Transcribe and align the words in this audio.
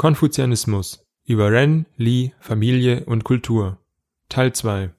Konfuzianismus 0.00 1.06
über 1.26 1.52
Ren, 1.52 1.84
Li, 1.98 2.32
Familie 2.40 3.04
und 3.04 3.22
Kultur 3.22 3.76
Teil 4.30 4.54
2 4.54 4.94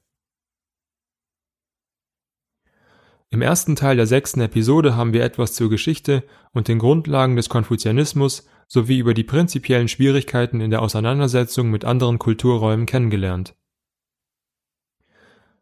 Im 3.32 3.42
ersten 3.42 3.76
Teil 3.76 3.96
der 3.96 4.06
sechsten 4.06 4.42
Episode 4.42 4.96
haben 4.96 5.12
wir 5.12 5.24
etwas 5.24 5.54
zur 5.54 5.72
Geschichte 5.72 6.24
und 6.52 6.68
den 6.68 6.78
Grundlagen 6.78 7.36
des 7.36 7.50
Konfuzianismus 7.50 8.48
sowie 8.68 9.00
über 9.00 9.16
die 9.16 9.24
prinzipiellen 9.24 9.88
Schwierigkeiten 9.88 10.62
in 10.62 10.70
der 10.70 10.84
Auseinandersetzung 10.84 11.72
mit 11.72 11.84
anderen 11.84 12.20
Kulturräumen 12.20 12.86
kennengelernt. 12.86 13.56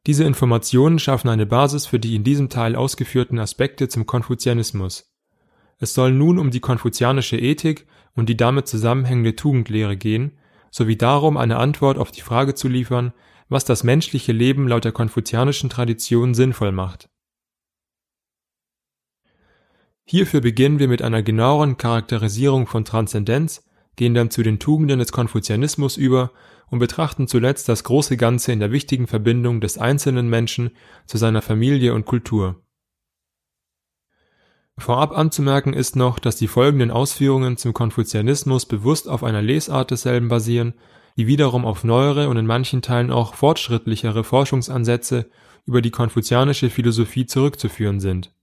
Diese 0.06 0.26
Informationen 0.26 1.00
schaffen 1.00 1.30
eine 1.30 1.46
Basis 1.46 1.86
für 1.86 2.00
die 2.00 2.16
in 2.16 2.26
diesem 2.26 2.50
Teil 2.50 2.76
ausgeführten 2.76 3.40
Aspekte 3.40 3.88
zum 3.88 4.06
Konfuzianismus. 4.06 5.16
Es 5.78 5.94
soll 5.94 6.12
nun 6.12 6.40
um 6.40 6.52
die 6.52 6.60
konfuzianische 6.60 7.38
Ethik 7.38 7.88
und 8.20 8.28
die 8.28 8.38
damit 8.38 8.68
zusammenhängende 8.68 9.36
Tugendlehre 9.36 9.98
gehen, 9.98 10.34
sowie 10.72 10.98
darum, 10.98 11.38
eine 11.38 11.58
Antwort 11.58 11.98
auf 11.98 12.12
die 12.12 12.22
Frage 12.22 12.54
zu 12.54 12.68
liefern, 12.68 13.14
was 13.48 13.66
das 13.66 13.84
menschliche 13.84 14.34
Leben 14.34 14.68
laut 14.68 14.86
der 14.86 14.92
konfuzianischen 14.92 15.70
Tradition 15.70 16.36
sinnvoll 16.36 16.72
macht. 16.72 17.10
Hierfür 20.04 20.42
beginnen 20.42 20.80
wir 20.80 20.88
mit 20.88 21.02
einer 21.02 21.24
genaueren 21.24 21.78
Charakterisierung 21.78 22.68
von 22.68 22.84
Transzendenz, 22.84 23.64
gehen 23.96 24.14
dann 24.14 24.32
zu 24.32 24.44
den 24.44 24.60
Tugenden 24.60 25.00
des 25.00 25.12
Konfuzianismus 25.12 25.98
über 25.98 26.32
und 26.68 26.80
betrachten 26.80 27.28
zuletzt 27.28 27.70
das 27.70 27.84
große 27.84 28.18
Ganze 28.18 28.52
in 28.52 28.60
der 28.60 28.72
wichtigen 28.72 29.08
Verbindung 29.08 29.62
des 29.62 29.78
einzelnen 29.78 30.30
Menschen 30.30 30.72
zu 31.06 31.18
seiner 31.18 31.42
Familie 31.42 31.94
und 31.94 32.06
Kultur 32.06 32.62
Vorab 34.80 35.18
anzumerken 35.18 35.74
ist 35.74 35.96
noch, 35.96 36.20
dass 36.20 36.38
die 36.38 36.48
folgenden 36.48 36.92
Ausführungen 36.92 37.58
zum 37.58 37.74
Konfuzianismus 37.74 38.66
bewusst 38.66 39.08
auf 39.08 39.24
einer 39.24 39.42
Lesart 39.42 39.92
desselben 39.92 40.30
basieren, 40.30 40.74
die 41.18 41.28
wiederum 41.28 41.66
auf 41.66 41.84
neuere 41.84 42.30
und 42.30 42.38
in 42.38 42.46
manchen 42.46 42.82
Teilen 42.82 43.12
auch 43.12 43.34
fortschrittlichere 43.34 44.24
Forschungsansätze 44.24 45.30
über 45.66 45.82
die 45.82 45.92
konfuzianische 45.92 46.70
Philosophie 46.70 47.26
zurückzuführen 47.26 48.00
sind. 48.00 48.34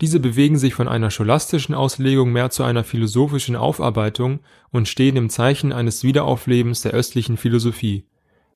Diese 0.00 0.20
bewegen 0.20 0.58
sich 0.58 0.74
von 0.74 0.86
einer 0.86 1.10
scholastischen 1.10 1.74
Auslegung 1.74 2.32
mehr 2.32 2.50
zu 2.50 2.62
einer 2.62 2.84
philosophischen 2.84 3.56
Aufarbeitung 3.56 4.40
und 4.70 4.86
stehen 4.86 5.16
im 5.16 5.28
Zeichen 5.28 5.72
eines 5.72 6.04
Wiederauflebens 6.04 6.82
der 6.82 6.92
östlichen 6.92 7.36
Philosophie. 7.36 8.06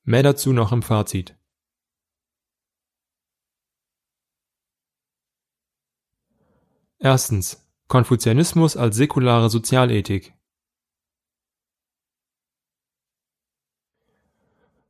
Mehr 0.05 0.23
dazu 0.23 0.53
noch 0.53 0.71
im 0.71 0.81
Fazit 0.81 1.35
Erstens. 7.03 7.61
Konfuzianismus 7.89 8.77
als 8.77 8.95
säkulare 8.95 9.49
Sozialethik 9.49 10.33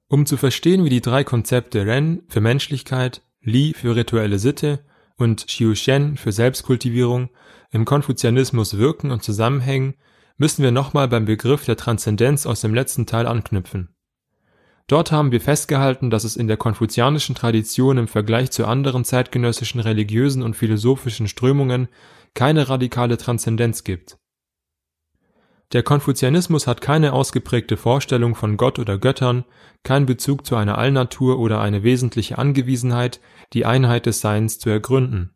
Um 0.07 0.27
zu 0.27 0.37
verstehen, 0.37 0.85
wie 0.85 0.91
die 0.91 1.01
drei 1.01 1.23
Konzepte 1.23 1.87
Ren 1.87 2.21
für 2.27 2.39
Menschlichkeit, 2.39 3.23
Li 3.41 3.73
für 3.73 3.95
rituelle 3.95 4.37
Sitte 4.37 4.85
und 5.17 5.47
Xiushen 5.47 6.15
für 6.15 6.31
Selbstkultivierung 6.31 7.31
im 7.71 7.83
Konfuzianismus 7.83 8.77
wirken 8.77 9.09
und 9.09 9.23
zusammenhängen, 9.23 9.95
müssen 10.37 10.61
wir 10.61 10.71
nochmal 10.71 11.07
beim 11.07 11.25
Begriff 11.25 11.65
der 11.65 11.77
Transzendenz 11.77 12.45
aus 12.45 12.61
dem 12.61 12.75
letzten 12.75 13.07
Teil 13.07 13.25
anknüpfen 13.25 13.92
Dort 14.87 15.11
haben 15.11 15.31
wir 15.31 15.41
festgehalten, 15.41 16.09
dass 16.09 16.23
es 16.23 16.35
in 16.35 16.47
der 16.47 16.57
konfuzianischen 16.57 17.35
Tradition 17.35 17.97
im 17.97 18.07
Vergleich 18.07 18.51
zu 18.51 18.65
anderen 18.65 19.05
zeitgenössischen 19.05 19.79
religiösen 19.79 20.43
und 20.43 20.55
philosophischen 20.55 21.27
Strömungen 21.27 21.87
keine 22.33 22.67
radikale 22.67 23.17
Transzendenz 23.17 23.83
gibt. 23.83 24.17
Der 25.71 25.83
Konfuzianismus 25.83 26.67
hat 26.67 26.81
keine 26.81 27.13
ausgeprägte 27.13 27.77
Vorstellung 27.77 28.35
von 28.35 28.57
Gott 28.57 28.77
oder 28.77 28.97
Göttern, 28.97 29.45
keinen 29.83 30.05
Bezug 30.05 30.45
zu 30.45 30.55
einer 30.55 30.77
Allnatur 30.77 31.39
oder 31.39 31.61
eine 31.61 31.83
wesentliche 31.83 32.37
Angewiesenheit, 32.37 33.19
die 33.53 33.65
Einheit 33.65 34.05
des 34.05 34.21
Seins 34.21 34.59
zu 34.59 34.69
ergründen 34.69 35.33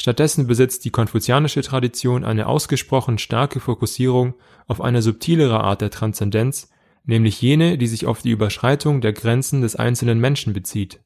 Stattdessen 0.00 0.46
besitzt 0.46 0.86
die 0.86 0.90
konfuzianische 0.90 1.60
Tradition 1.60 2.24
eine 2.24 2.46
ausgesprochen 2.46 3.18
starke 3.18 3.60
Fokussierung 3.60 4.32
auf 4.66 4.80
eine 4.80 5.02
subtilere 5.02 5.62
Art 5.62 5.82
der 5.82 5.90
Transzendenz, 5.90 6.70
nämlich 7.04 7.42
jene, 7.42 7.76
die 7.76 7.86
sich 7.86 8.06
auf 8.06 8.22
die 8.22 8.30
Überschreitung 8.30 9.02
der 9.02 9.12
Grenzen 9.12 9.60
des 9.60 9.76
einzelnen 9.76 10.18
Menschen 10.18 10.54
bezieht. 10.54 11.04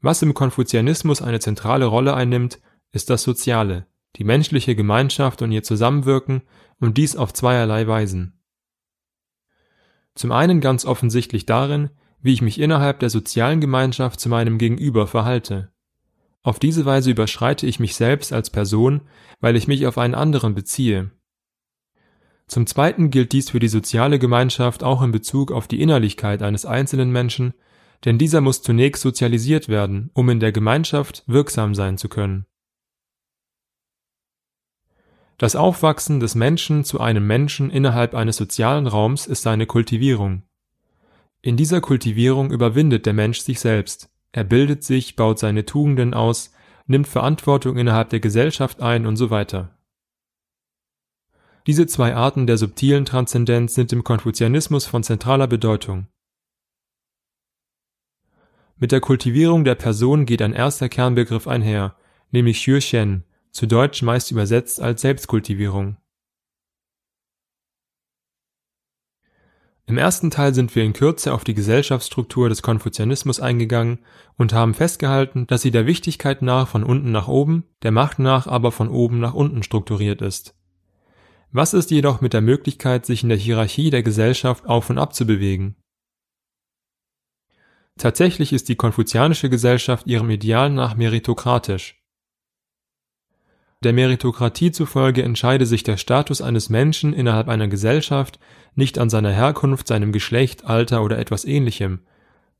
Was 0.00 0.20
im 0.22 0.34
Konfuzianismus 0.34 1.22
eine 1.22 1.38
zentrale 1.38 1.84
Rolle 1.84 2.14
einnimmt, 2.14 2.60
ist 2.90 3.08
das 3.08 3.22
Soziale, 3.22 3.86
die 4.16 4.24
menschliche 4.24 4.74
Gemeinschaft 4.74 5.42
und 5.42 5.52
ihr 5.52 5.62
Zusammenwirken 5.62 6.42
und 6.80 6.98
dies 6.98 7.14
auf 7.14 7.32
zweierlei 7.32 7.86
Weisen. 7.86 8.42
Zum 10.16 10.32
einen 10.32 10.60
ganz 10.60 10.86
offensichtlich 10.86 11.46
darin, 11.46 11.90
wie 12.20 12.32
ich 12.32 12.42
mich 12.42 12.58
innerhalb 12.58 12.98
der 12.98 13.10
sozialen 13.10 13.60
Gemeinschaft 13.60 14.18
zu 14.18 14.28
meinem 14.28 14.58
Gegenüber 14.58 15.06
verhalte 15.06 15.72
auf 16.44 16.58
diese 16.58 16.84
Weise 16.84 17.10
überschreite 17.10 17.66
ich 17.66 17.80
mich 17.80 17.96
selbst 17.96 18.32
als 18.32 18.50
Person, 18.50 19.00
weil 19.40 19.56
ich 19.56 19.66
mich 19.66 19.86
auf 19.86 19.96
einen 19.96 20.14
anderen 20.14 20.54
beziehe. 20.54 21.10
Zum 22.46 22.66
Zweiten 22.66 23.10
gilt 23.10 23.32
dies 23.32 23.48
für 23.48 23.60
die 23.60 23.68
soziale 23.68 24.18
Gemeinschaft 24.18 24.84
auch 24.84 25.00
in 25.00 25.10
Bezug 25.10 25.50
auf 25.50 25.66
die 25.66 25.80
Innerlichkeit 25.80 26.42
eines 26.42 26.66
einzelnen 26.66 27.10
Menschen, 27.10 27.54
denn 28.04 28.18
dieser 28.18 28.42
muss 28.42 28.60
zunächst 28.60 29.02
sozialisiert 29.02 29.70
werden, 29.70 30.10
um 30.12 30.28
in 30.28 30.38
der 30.38 30.52
Gemeinschaft 30.52 31.24
wirksam 31.26 31.74
sein 31.74 31.96
zu 31.96 32.10
können. 32.10 32.44
Das 35.38 35.56
Aufwachsen 35.56 36.20
des 36.20 36.34
Menschen 36.34 36.84
zu 36.84 37.00
einem 37.00 37.26
Menschen 37.26 37.70
innerhalb 37.70 38.14
eines 38.14 38.36
sozialen 38.36 38.86
Raums 38.86 39.26
ist 39.26 39.42
seine 39.42 39.64
Kultivierung. 39.64 40.42
In 41.40 41.56
dieser 41.56 41.80
Kultivierung 41.80 42.50
überwindet 42.50 43.06
der 43.06 43.14
Mensch 43.14 43.40
sich 43.40 43.60
selbst. 43.60 44.13
Er 44.34 44.42
bildet 44.42 44.82
sich, 44.82 45.14
baut 45.14 45.38
seine 45.38 45.64
Tugenden 45.64 46.12
aus, 46.12 46.52
nimmt 46.88 47.06
Verantwortung 47.06 47.78
innerhalb 47.78 48.10
der 48.10 48.18
Gesellschaft 48.18 48.82
ein 48.82 49.06
und 49.06 49.14
so 49.14 49.30
weiter. 49.30 49.78
Diese 51.68 51.86
zwei 51.86 52.16
Arten 52.16 52.48
der 52.48 52.58
subtilen 52.58 53.04
Transzendenz 53.04 53.76
sind 53.76 53.92
im 53.92 54.02
Konfuzianismus 54.02 54.86
von 54.86 55.04
zentraler 55.04 55.46
Bedeutung. 55.46 56.08
Mit 58.76 58.90
der 58.90 59.00
Kultivierung 59.00 59.62
der 59.62 59.76
Person 59.76 60.26
geht 60.26 60.42
ein 60.42 60.52
erster 60.52 60.88
Kernbegriff 60.88 61.46
einher, 61.46 61.96
nämlich 62.32 62.58
Xueshen, 62.58 63.22
zu 63.52 63.68
Deutsch 63.68 64.02
meist 64.02 64.32
übersetzt 64.32 64.80
als 64.80 65.02
Selbstkultivierung 65.02 65.96
Im 69.86 69.98
ersten 69.98 70.30
Teil 70.30 70.54
sind 70.54 70.74
wir 70.74 70.82
in 70.82 70.94
Kürze 70.94 71.34
auf 71.34 71.44
die 71.44 71.52
Gesellschaftsstruktur 71.52 72.48
des 72.48 72.62
Konfuzianismus 72.62 73.38
eingegangen 73.38 73.98
und 74.38 74.54
haben 74.54 74.72
festgehalten, 74.72 75.46
dass 75.46 75.60
sie 75.60 75.70
der 75.70 75.86
Wichtigkeit 75.86 76.40
nach 76.40 76.68
von 76.68 76.84
unten 76.84 77.12
nach 77.12 77.28
oben, 77.28 77.64
der 77.82 77.90
Macht 77.90 78.18
nach 78.18 78.46
aber 78.46 78.72
von 78.72 78.88
oben 78.88 79.20
nach 79.20 79.34
unten 79.34 79.62
strukturiert 79.62 80.22
ist. 80.22 80.54
Was 81.52 81.74
ist 81.74 81.90
jedoch 81.90 82.22
mit 82.22 82.32
der 82.32 82.40
Möglichkeit, 82.40 83.04
sich 83.04 83.22
in 83.22 83.28
der 83.28 83.38
Hierarchie 83.38 83.90
der 83.90 84.02
Gesellschaft 84.02 84.66
auf 84.66 84.88
und 84.88 84.98
ab 84.98 85.14
zu 85.14 85.26
bewegen? 85.26 85.76
Tatsächlich 87.98 88.52
ist 88.52 88.68
die 88.68 88.76
konfuzianische 88.76 89.50
Gesellschaft 89.50 90.06
ihrem 90.06 90.30
Ideal 90.30 90.70
nach 90.70 90.96
meritokratisch. 90.96 92.03
Der 93.84 93.92
Meritokratie 93.92 94.72
zufolge 94.72 95.22
entscheide 95.22 95.66
sich 95.66 95.82
der 95.82 95.98
Status 95.98 96.40
eines 96.40 96.70
Menschen 96.70 97.12
innerhalb 97.12 97.48
einer 97.48 97.68
Gesellschaft 97.68 98.40
nicht 98.74 98.98
an 98.98 99.10
seiner 99.10 99.30
Herkunft, 99.30 99.88
seinem 99.88 100.10
Geschlecht, 100.10 100.64
Alter 100.64 101.02
oder 101.02 101.18
etwas 101.18 101.44
ähnlichem, 101.44 102.00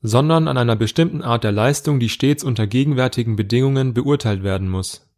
sondern 0.03 0.47
an 0.47 0.59
einer 0.59 0.75
bestimmten 0.75 1.23
Art 1.23 1.43
der 1.43 1.51
Leistung, 1.51 1.99
die 1.99 2.09
stets 2.09 2.43
unter 2.43 2.67
gegenwärtigen 2.67 3.35
Bedingungen 3.35 3.95
beurteilt 3.95 4.43
werden 4.43 4.69
muss. 4.69 5.11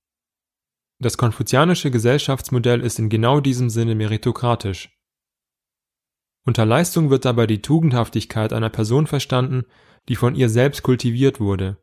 Das 1.00 1.18
konfuzianische 1.18 1.92
Gesellschaftsmodell 1.92 2.80
ist 2.80 3.00
in 3.00 3.10
genau 3.10 3.42
diesem 3.42 3.70
Sinne 3.70 3.94
meritokratisch. 3.94 4.98
Unter 6.46 6.66
Leistung 6.66 7.10
wird 7.10 7.26
dabei 7.26 7.48
die 7.48 7.62
Tugendhaftigkeit 7.62 8.54
einer 8.54 8.70
Person 8.70 9.08
verstanden, 9.08 9.66
die 10.08 10.16
von 10.16 10.36
ihr 10.36 10.48
selbst 10.48 10.84
kultiviert 10.84 11.42
wurde 11.42 11.78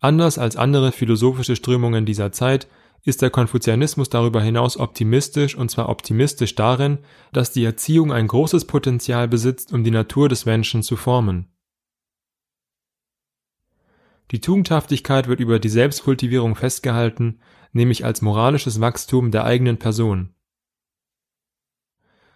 Anders 0.00 0.38
als 0.38 0.56
andere 0.56 0.92
philosophische 0.92 1.56
Strömungen 1.56 2.06
dieser 2.06 2.30
Zeit 2.30 2.68
ist 3.04 3.22
der 3.22 3.30
Konfuzianismus 3.30 4.08
darüber 4.08 4.40
hinaus 4.40 4.76
optimistisch 4.76 5.56
und 5.56 5.70
zwar 5.70 5.88
optimistisch 5.88 6.54
darin, 6.54 6.98
dass 7.32 7.52
die 7.52 7.64
Erziehung 7.64 8.12
ein 8.12 8.28
großes 8.28 8.66
Potenzial 8.66 9.28
besitzt, 9.28 9.72
um 9.72 9.82
die 9.82 9.90
Natur 9.90 10.28
des 10.28 10.46
Menschen 10.46 10.82
zu 10.82 10.96
formen. 10.96 11.48
Die 14.30 14.40
Tugendhaftigkeit 14.40 15.26
wird 15.26 15.40
über 15.40 15.58
die 15.58 15.70
Selbstkultivierung 15.70 16.54
festgehalten, 16.54 17.40
nämlich 17.72 18.04
als 18.04 18.20
moralisches 18.20 18.80
Wachstum 18.80 19.30
der 19.30 19.44
eigenen 19.44 19.78
Person. 19.78 20.34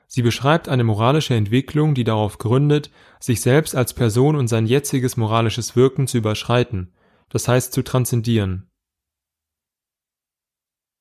Sie 0.07 0.23
beschreibt 0.23 0.69
eine 0.69 0.85
moralische 0.85 1.35
Entwicklung, 1.35 1.95
die 1.95 2.05
darauf 2.05 2.39
gründet, 2.39 2.91
sich 3.21 3.41
selbst 3.41 3.75
als 3.77 3.95
Person 3.95 4.37
und 4.37 4.49
sein 4.49 4.67
jetziges 4.67 5.17
moralisches 5.17 5.77
Wirken 5.77 6.07
zu 6.07 6.19
überschreiten 6.19 6.93
das 7.33 7.49
heißt 7.49 7.73
zu 7.73 7.83
transzendieren. 7.83 8.69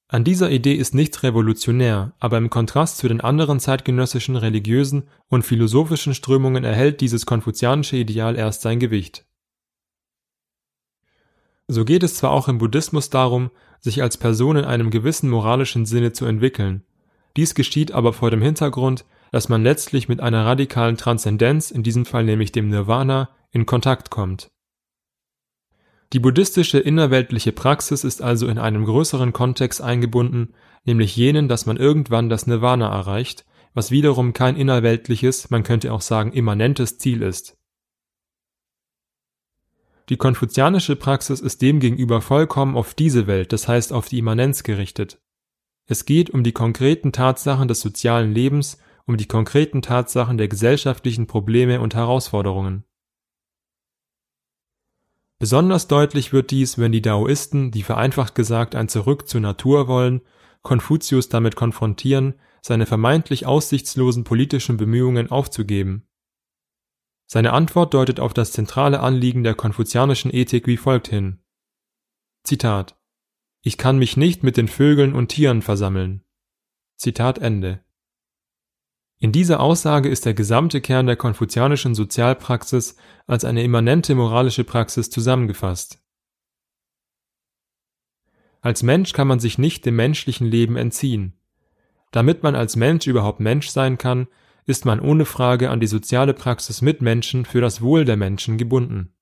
An 0.07 0.23
dieser 0.23 0.49
Idee 0.49 0.73
ist 0.73 0.95
nichts 0.95 1.23
revolutionär, 1.23 2.13
aber 2.19 2.37
im 2.37 2.49
Kontrast 2.49 2.97
zu 2.97 3.07
den 3.07 3.21
anderen 3.21 3.59
zeitgenössischen 3.59 4.35
religiösen 4.35 5.03
und 5.27 5.43
philosophischen 5.43 6.13
Strömungen 6.13 6.63
erhält 6.63 7.01
dieses 7.01 7.25
konfuzianische 7.25 7.97
Ideal 7.97 8.37
erst 8.37 8.61
sein 8.61 8.79
Gewicht. 8.79 9.25
So 11.67 11.85
geht 11.85 12.03
es 12.03 12.15
zwar 12.15 12.31
auch 12.31 12.47
im 12.47 12.57
Buddhismus 12.57 13.09
darum, 13.09 13.51
sich 13.79 14.01
als 14.01 14.17
Person 14.17 14.57
in 14.57 14.65
einem 14.65 14.89
gewissen 14.89 15.29
moralischen 15.29 15.85
Sinne 15.85 16.13
zu 16.13 16.25
entwickeln. 16.25 16.83
Dies 17.37 17.55
geschieht 17.55 17.91
aber 17.91 18.13
vor 18.13 18.31
dem 18.31 18.41
Hintergrund, 18.41 19.05
dass 19.31 19.49
man 19.49 19.63
letztlich 19.63 20.09
mit 20.09 20.19
einer 20.19 20.45
radikalen 20.45 20.97
Transzendenz, 20.97 21.71
in 21.71 21.83
diesem 21.83 22.05
Fall 22.05 22.23
nämlich 22.23 22.51
dem 22.51 22.69
Nirvana, 22.69 23.29
in 23.51 23.65
Kontakt 23.65 24.09
kommt. 24.09 24.51
Die 26.13 26.19
buddhistische 26.19 26.77
innerweltliche 26.77 27.53
Praxis 27.53 28.03
ist 28.03 28.21
also 28.21 28.47
in 28.47 28.57
einem 28.57 28.83
größeren 28.83 29.31
Kontext 29.31 29.81
eingebunden, 29.81 30.53
nämlich 30.83 31.15
jenen, 31.15 31.47
dass 31.47 31.65
man 31.65 31.77
irgendwann 31.77 32.27
das 32.27 32.47
Nirvana 32.47 32.93
erreicht, 32.93 33.45
was 33.73 33.91
wiederum 33.91 34.33
kein 34.33 34.57
innerweltliches, 34.57 35.49
man 35.49 35.63
könnte 35.63 35.93
auch 35.93 36.01
sagen 36.01 36.33
immanentes 36.33 36.97
Ziel 36.97 37.21
ist. 37.21 37.57
Die 40.09 40.17
konfuzianische 40.17 40.97
Praxis 40.97 41.39
ist 41.39 41.61
demgegenüber 41.61 42.19
vollkommen 42.19 42.75
auf 42.75 42.93
diese 42.93 43.27
Welt, 43.27 43.53
das 43.53 43.69
heißt 43.69 43.93
auf 43.93 44.09
die 44.09 44.17
Immanenz 44.17 44.63
gerichtet. 44.63 45.21
Es 45.85 46.03
geht 46.03 46.29
um 46.29 46.43
die 46.43 46.51
konkreten 46.51 47.13
Tatsachen 47.13 47.69
des 47.69 47.79
sozialen 47.79 48.33
Lebens, 48.33 48.77
um 49.05 49.15
die 49.15 49.27
konkreten 49.27 49.81
Tatsachen 49.81 50.37
der 50.37 50.49
gesellschaftlichen 50.49 51.27
Probleme 51.27 51.79
und 51.79 51.95
Herausforderungen. 51.95 52.83
Besonders 55.41 55.87
deutlich 55.87 56.33
wird 56.33 56.51
dies, 56.51 56.77
wenn 56.77 56.91
die 56.91 57.01
Daoisten, 57.01 57.71
die 57.71 57.81
vereinfacht 57.81 58.35
gesagt 58.35 58.75
ein 58.75 58.87
Zurück 58.89 59.27
zur 59.27 59.41
Natur 59.41 59.87
wollen, 59.87 60.21
Konfuzius 60.61 61.29
damit 61.29 61.55
konfrontieren, 61.55 62.35
seine 62.61 62.85
vermeintlich 62.85 63.47
aussichtslosen 63.47 64.23
politischen 64.23 64.77
Bemühungen 64.77 65.31
aufzugeben. 65.31 66.07
Seine 67.25 67.53
Antwort 67.53 67.95
deutet 67.95 68.19
auf 68.19 68.35
das 68.35 68.51
zentrale 68.51 68.99
Anliegen 68.99 69.41
der 69.41 69.55
konfuzianischen 69.55 70.31
Ethik 70.31 70.67
wie 70.67 70.77
folgt 70.77 71.07
hin. 71.07 71.39
Zitat 72.43 72.99
Ich 73.63 73.79
kann 73.79 73.97
mich 73.97 74.15
nicht 74.15 74.43
mit 74.43 74.57
den 74.57 74.67
Vögeln 74.67 75.15
und 75.15 75.29
Tieren 75.29 75.63
versammeln. 75.63 76.23
Zitat 76.97 77.39
Ende. 77.39 77.83
In 79.21 79.31
dieser 79.31 79.59
Aussage 79.59 80.09
ist 80.09 80.25
der 80.25 80.33
gesamte 80.33 80.81
Kern 80.81 81.05
der 81.05 81.15
konfuzianischen 81.15 81.93
Sozialpraxis 81.93 82.95
als 83.27 83.45
eine 83.45 83.61
immanente 83.61 84.15
moralische 84.15 84.63
Praxis 84.63 85.11
zusammengefasst. 85.11 86.01
Als 88.61 88.81
Mensch 88.81 89.13
kann 89.13 89.27
man 89.27 89.39
sich 89.39 89.59
nicht 89.59 89.85
dem 89.85 89.95
menschlichen 89.95 90.47
Leben 90.47 90.75
entziehen. 90.75 91.37
Damit 92.09 92.41
man 92.41 92.55
als 92.55 92.75
Mensch 92.75 93.05
überhaupt 93.05 93.39
Mensch 93.39 93.69
sein 93.69 93.99
kann, 93.99 94.27
ist 94.65 94.85
man 94.85 94.99
ohne 94.99 95.25
Frage 95.25 95.69
an 95.69 95.79
die 95.79 95.87
soziale 95.87 96.33
Praxis 96.33 96.81
mit 96.81 97.03
Menschen 97.03 97.45
für 97.45 97.61
das 97.61 97.79
Wohl 97.79 98.05
der 98.05 98.17
Menschen 98.17 98.57
gebunden. 98.57 99.13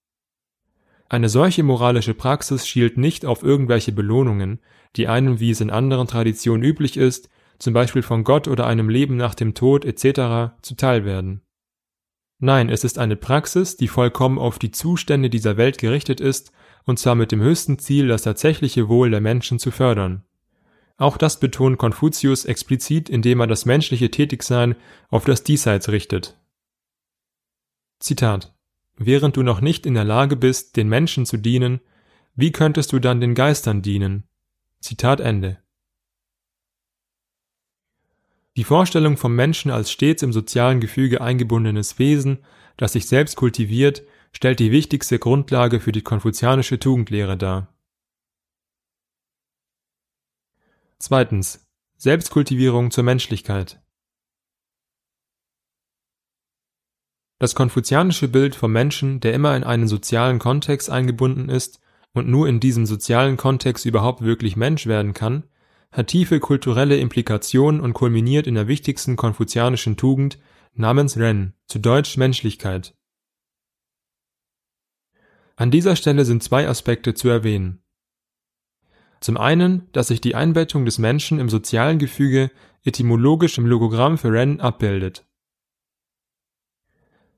Eine 1.10 1.28
solche 1.28 1.63
moralische 1.63 2.13
Praxis 2.13 2.66
schielt 2.66 2.98
nicht 2.98 3.25
auf 3.25 3.44
irgendwelche 3.44 3.92
Belohnungen, 3.92 4.62
die 4.96 5.10
einem, 5.10 5.42
wie 5.42 5.51
es 5.51 5.60
in 5.60 5.69
anderen 5.69 6.07
Traditionen 6.07 6.63
üblich 6.63 6.96
ist, 6.96 7.30
zum 7.60 7.74
Beispiel 7.74 8.02
von 8.02 8.24
Gott 8.24 8.48
oder 8.48 8.66
einem 8.66 8.90
Leben 8.90 9.18
nach 9.18 9.36
dem 9.36 9.54
Tod 9.54 9.86
etc. 9.86 10.54
zuteil 10.62 11.06
werden. 11.06 11.42
Nein, 12.40 12.70
es 12.70 12.86
ist 12.86 12.98
eine 12.98 13.18
Praxis, 13.18 13.76
die 13.76 13.90
vollkommen 13.90 14.40
auf 14.40 14.60
die 14.60 14.72
Zustände 14.72 15.30
dieser 15.30 15.58
Welt 15.58 15.78
gerichtet 15.78 16.22
ist, 16.22 16.54
und 16.86 16.98
zwar 16.98 17.16
mit 17.16 17.32
dem 17.32 17.42
höchsten 17.42 17.78
Ziel, 17.78 18.08
das 18.08 18.22
tatsächliche 18.24 18.88
Wohl 18.88 19.12
der 19.12 19.22
Menschen 19.22 19.60
zu 19.60 19.72
fördern. 19.72 20.24
Auch 20.98 21.18
das 21.18 21.40
betont 21.40 21.78
Konfuzius 21.78 22.46
explizit, 22.46 23.10
indem 23.10 23.42
er 23.42 23.48
das 23.48 23.66
menschliche 23.66 24.10
Tätigsein 24.10 24.76
auf 25.10 25.26
das 25.26 25.44
Diesseits 25.44 25.90
richtet. 25.90 26.38
Zitat 28.00 28.56
Während 28.98 29.38
du 29.38 29.44
noch 29.44 29.62
nicht 29.62 29.86
in 29.86 29.94
der 29.94 30.04
Lage 30.04 30.36
bist, 30.36 30.76
den 30.76 30.90
Menschen 30.90 31.26
zu 31.26 31.38
dienen, 31.38 31.80
wie 32.36 32.52
könntest 32.52 32.92
du 32.92 33.00
dann 33.00 33.22
den 33.22 33.34
Geistern 33.34 33.82
dienen? 33.82 34.24
Zitat 34.82 35.20
Ende. 35.20 35.62
Die 38.57 38.63
Vorstellung 38.63 39.18
vom 39.18 39.36
Menschen 39.36 39.72
als 39.72 39.92
stets 39.92 40.24
im 40.24 40.34
sozialen 40.34 40.80
Gefüge 40.80 41.22
eingebundenes 41.22 42.00
Wesen, 42.00 42.44
das 42.78 42.94
sich 42.94 43.07
selbst 43.07 43.36
kultiviert, 43.36 44.04
stellt 44.31 44.60
die 44.60 44.72
wichtigste 44.72 45.19
Grundlage 45.19 45.80
für 45.80 45.92
die 45.92 46.01
konfuzianische 46.01 46.80
Tugendlehre 46.80 47.38
dar. 47.38 47.74
Zweitens. 51.00 51.66
Selbstkultivierung 51.98 52.92
zur 52.92 53.04
Menschlichkeit. 53.04 53.81
Das 57.40 57.56
konfuzianische 57.56 58.28
Bild 58.28 58.56
vom 58.56 58.72
Menschen, 58.72 59.19
der 59.19 59.34
immer 59.34 59.56
in 59.56 59.63
einen 59.63 59.88
sozialen 59.88 60.40
Kontext 60.40 60.90
eingebunden 60.90 61.50
ist 61.50 61.80
und 62.13 62.28
nur 62.28 62.48
in 62.48 62.60
diesem 62.60 62.86
sozialen 62.86 63.38
Kontext 63.38 63.86
überhaupt 63.86 64.22
wirklich 64.22 64.57
Mensch 64.57 64.88
werden 64.88 65.13
kann, 65.13 65.44
hat 65.91 66.07
tiefe 66.07 66.39
kulturelle 66.39 66.97
Implikationen 66.97 67.81
und 67.81 67.94
kulminiert 67.94 68.47
in 68.47 68.56
der 68.56 68.68
wichtigsten 68.68 69.15
konfuzianischen 69.15 69.97
Tugend 69.97 70.39
namens 70.74 71.18
Ren, 71.18 71.53
zu 71.68 71.80
Deutsch 71.80 72.18
Menschlichkeit. 72.18 72.95
An 75.56 75.71
dieser 75.71 75.95
Stelle 75.95 76.25
sind 76.25 76.44
zwei 76.44 76.68
Aspekte 76.68 77.13
zu 77.13 77.27
erwähnen. 77.27 77.83
Zum 79.19 79.36
einen, 79.36 79.91
dass 79.91 80.07
sich 80.07 80.21
die 80.21 80.36
Einbettung 80.36 80.86
des 80.86 80.97
Menschen 80.97 81.39
im 81.39 81.50
sozialen 81.50 82.00
Gefüge 82.00 82.51
etymologisch 82.86 83.57
im 83.57 83.65
Logogramm 83.65 84.18
für 84.18 84.31
Ren 84.31 84.62
abbildet. 84.62 85.25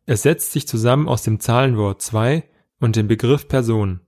Es 0.05 0.21
setzt 0.21 0.51
sich 0.51 0.67
zusammen 0.67 1.07
aus 1.07 1.23
dem 1.23 1.39
Zahlenwort 1.39 2.01
zwei 2.01 2.47
und 2.79 2.95
dem 2.95 3.07
Begriff 3.07 3.47
Person. 3.47 4.01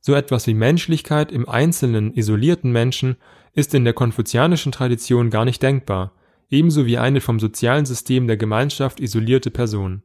So 0.00 0.14
etwas 0.14 0.46
wie 0.46 0.54
Menschlichkeit 0.54 1.32
im 1.32 1.48
einzelnen 1.48 2.14
isolierten 2.14 2.70
Menschen 2.70 3.16
ist 3.56 3.74
in 3.74 3.84
der 3.84 3.94
konfuzianischen 3.94 4.70
Tradition 4.70 5.30
gar 5.30 5.44
nicht 5.46 5.62
denkbar, 5.62 6.12
ebenso 6.50 6.86
wie 6.86 6.98
eine 6.98 7.20
vom 7.20 7.40
sozialen 7.40 7.86
System 7.86 8.26
der 8.26 8.36
Gemeinschaft 8.36 9.00
isolierte 9.00 9.50
Person. 9.50 10.02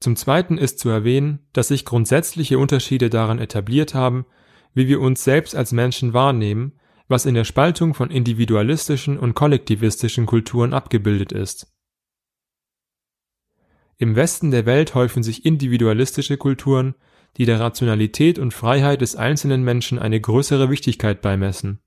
Zum 0.00 0.16
Zweiten 0.16 0.58
ist 0.58 0.78
zu 0.78 0.90
erwähnen, 0.90 1.40
dass 1.52 1.68
sich 1.68 1.84
grundsätzliche 1.84 2.58
Unterschiede 2.58 3.10
daran 3.10 3.38
etabliert 3.38 3.94
haben, 3.94 4.26
wie 4.74 4.86
wir 4.86 5.00
uns 5.00 5.24
selbst 5.24 5.54
als 5.54 5.72
Menschen 5.72 6.12
wahrnehmen, 6.12 6.78
was 7.08 7.26
in 7.26 7.34
der 7.34 7.44
Spaltung 7.44 7.94
von 7.94 8.10
individualistischen 8.10 9.18
und 9.18 9.34
kollektivistischen 9.34 10.26
Kulturen 10.26 10.74
abgebildet 10.74 11.32
ist. 11.32 11.74
Im 13.96 14.14
Westen 14.14 14.50
der 14.50 14.64
Welt 14.64 14.94
häufen 14.94 15.22
sich 15.22 15.44
individualistische 15.44 16.36
Kulturen, 16.36 16.94
die 17.36 17.46
der 17.46 17.60
Rationalität 17.60 18.38
und 18.38 18.54
Freiheit 18.54 19.00
des 19.00 19.16
einzelnen 19.16 19.62
Menschen 19.64 19.98
eine 19.98 20.20
größere 20.20 20.70
Wichtigkeit 20.70 21.20
beimessen. 21.20 21.80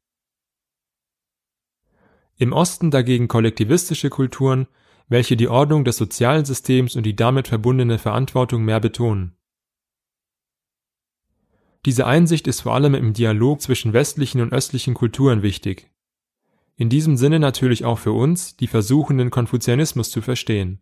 Im 2.43 2.51
Osten 2.51 2.91
dagegen 2.91 3.29
kollektivistische 3.29 4.09
Kulturen, 4.09 4.67
welche 5.07 5.37
die 5.37 5.47
Ordnung 5.47 5.85
des 5.85 5.95
sozialen 5.95 6.43
Systems 6.43 6.97
und 6.97 7.03
die 7.03 7.15
damit 7.15 7.47
verbundene 7.47 7.97
Verantwortung 7.97 8.65
mehr 8.65 8.81
betonen. 8.81 9.37
Diese 11.85 12.05
Einsicht 12.05 12.45
ist 12.47 12.59
vor 12.59 12.73
allem 12.73 12.95
im 12.95 13.13
Dialog 13.13 13.61
zwischen 13.61 13.93
westlichen 13.93 14.41
und 14.41 14.51
östlichen 14.51 14.93
Kulturen 14.93 15.41
wichtig. 15.41 15.89
In 16.75 16.89
diesem 16.89 17.15
Sinne 17.15 17.39
natürlich 17.39 17.85
auch 17.85 17.99
für 17.99 18.11
uns, 18.11 18.57
die 18.57 18.67
versuchen, 18.67 19.19
den 19.19 19.29
Konfuzianismus 19.29 20.11
zu 20.11 20.21
verstehen. 20.21 20.81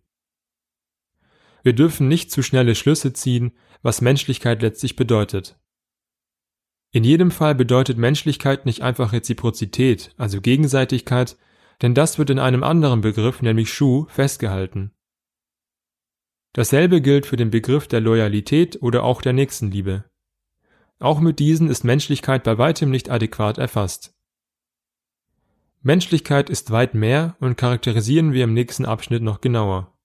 Wir 1.62 1.74
dürfen 1.74 2.08
nicht 2.08 2.32
zu 2.32 2.41
schnelle 2.41 2.74
Schlüsse 2.74 3.13
ziehen, 3.13 3.51
was 3.84 4.01
Menschlichkeit 4.01 4.63
letztlich 4.63 4.96
bedeutet. 4.96 5.60
In 6.89 7.03
jedem 7.03 7.30
Fall 7.30 7.53
bedeutet 7.53 8.00
Menschlichkeit 8.00 8.65
nicht 8.65 8.82
einfach 8.82 9.13
Reziprozität, 9.13 10.12
also 10.18 10.41
Gegenseitigkeit, 10.41 11.38
denn 11.82 11.96
das 11.96 12.18
wird 12.18 12.30
in 12.30 12.40
einem 12.40 12.64
anderen 12.64 13.02
Begriff, 13.02 13.42
nämlich 13.42 13.74
Shu, 13.74 14.06
festgehalten. 14.10 14.92
Dasselbe 16.54 17.02
gilt 17.02 17.26
für 17.26 17.38
den 17.38 17.50
Begriff 17.50 17.88
der 17.88 18.02
Loyalität 18.02 18.82
oder 18.82 19.04
auch 19.04 19.22
der 19.22 19.34
Nächstenliebe. 19.34 20.06
Auch 21.00 21.20
mit 21.20 21.40
diesen 21.40 21.70
ist 21.70 21.84
Menschlichkeit 21.84 22.44
bei 22.44 22.58
weitem 22.58 22.92
nicht 22.92 23.10
adäquat 23.10 23.58
erfasst. 23.58 24.14
Menschlichkeit 25.82 26.50
ist 26.50 26.70
weit 26.70 26.94
mehr 26.94 27.36
und 27.40 27.58
charakterisieren 27.58 28.34
wir 28.34 28.44
im 28.44 28.54
nächsten 28.54 28.86
Abschnitt 28.86 29.24
noch 29.24 29.42
genauer. 29.42 29.98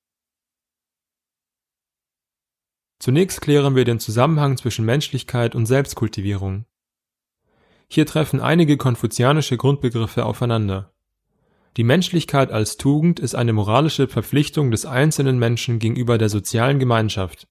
Zunächst 2.99 3.43
klären 3.43 3.77
wir 3.77 3.85
den 3.85 4.01
Zusammenhang 4.01 4.57
zwischen 4.57 4.87
Menschlichkeit 4.87 5.55
und 5.55 5.67
Selbstkultivierung. 5.67 6.65
Hier 7.89 8.07
treffen 8.07 8.41
einige 8.41 8.79
konfuzianische 8.79 9.59
Grundbegriffe 9.59 10.25
aufeinander. 10.25 10.96
Die 11.77 11.85
Menschlichkeit 11.85 12.51
als 12.51 12.79
Tugend 12.79 13.21
ist 13.21 13.35
eine 13.35 13.53
moralische 13.53 14.09
Verpflichtung 14.09 14.71
des 14.71 14.87
einzelnen 14.87 15.39
Menschen 15.39 15.79
gegenüber 15.79 16.17
der 16.17 16.31
sozialen 16.31 16.79
Gemeinschaft. 16.79 17.47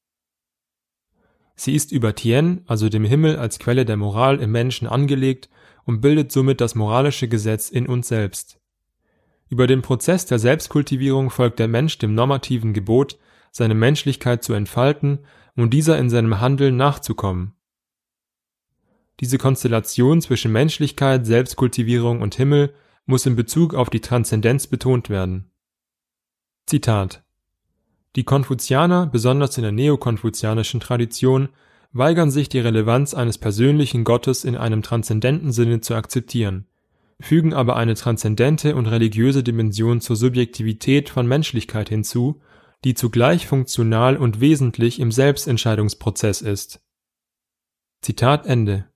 Sie 1.55 1.75
ist 1.75 1.91
über 1.91 2.15
Tien, 2.15 2.63
also 2.65 2.89
dem 2.89 3.05
Himmel 3.05 3.37
als 3.37 3.59
Quelle 3.59 3.85
der 3.85 3.97
Moral 3.97 4.39
im 4.41 4.51
Menschen 4.51 4.87
angelegt 4.87 5.49
und 5.85 6.01
bildet 6.01 6.31
somit 6.31 6.59
das 6.59 6.73
moralische 6.73 7.27
Gesetz 7.27 7.69
in 7.69 7.85
uns 7.85 8.07
selbst. 8.07 8.59
Über 9.47 9.67
den 9.67 9.83
Prozess 9.83 10.25
der 10.25 10.39
Selbstkultivierung 10.39 11.29
folgt 11.29 11.59
der 11.59 11.67
Mensch 11.67 11.99
dem 11.99 12.15
normativen 12.15 12.73
Gebot, 12.73 13.19
seine 13.51 13.75
Menschlichkeit 13.75 14.43
zu 14.43 14.53
entfalten 14.53 15.19
und 15.55 15.69
dieser 15.69 15.99
in 15.99 16.09
seinem 16.09 16.41
Handeln 16.41 16.75
nachzukommen. 16.77 17.53
Diese 19.19 19.37
Konstellation 19.37 20.19
zwischen 20.19 20.51
Menschlichkeit, 20.51 21.27
Selbstkultivierung 21.27 22.21
und 22.21 22.35
Himmel 22.35 22.73
muss 23.05 23.25
in 23.25 23.35
Bezug 23.35 23.73
auf 23.73 23.89
die 23.89 24.01
Transzendenz 24.01 24.67
betont 24.67 25.09
werden. 25.09 25.51
Zitat 26.65 27.23
Die 28.15 28.23
Konfuzianer, 28.23 29.07
besonders 29.07 29.57
in 29.57 29.63
der 29.63 29.71
neokonfuzianischen 29.71 30.79
Tradition, 30.79 31.49
weigern 31.91 32.31
sich 32.31 32.49
die 32.49 32.59
Relevanz 32.59 33.13
eines 33.13 33.37
persönlichen 33.37 34.03
Gottes 34.03 34.43
in 34.43 34.57
einem 34.57 34.81
transzendenten 34.81 35.51
Sinne 35.51 35.81
zu 35.81 35.95
akzeptieren, 35.95 36.67
fügen 37.19 37.53
aber 37.53 37.75
eine 37.77 37.93
transzendente 37.93 38.75
und 38.75 38.87
religiöse 38.87 39.43
Dimension 39.43 40.01
zur 40.01 40.15
Subjektivität 40.15 41.09
von 41.09 41.27
Menschlichkeit 41.27 41.89
hinzu, 41.89 42.41
die 42.83 42.93
zugleich 42.93 43.47
funktional 43.47 44.17
und 44.17 44.41
wesentlich 44.41 44.99
im 44.99 45.11
Selbstentscheidungsprozess 45.11 46.41
ist. 46.41 46.81
Zitat 48.01 48.45
Ende 48.45 48.89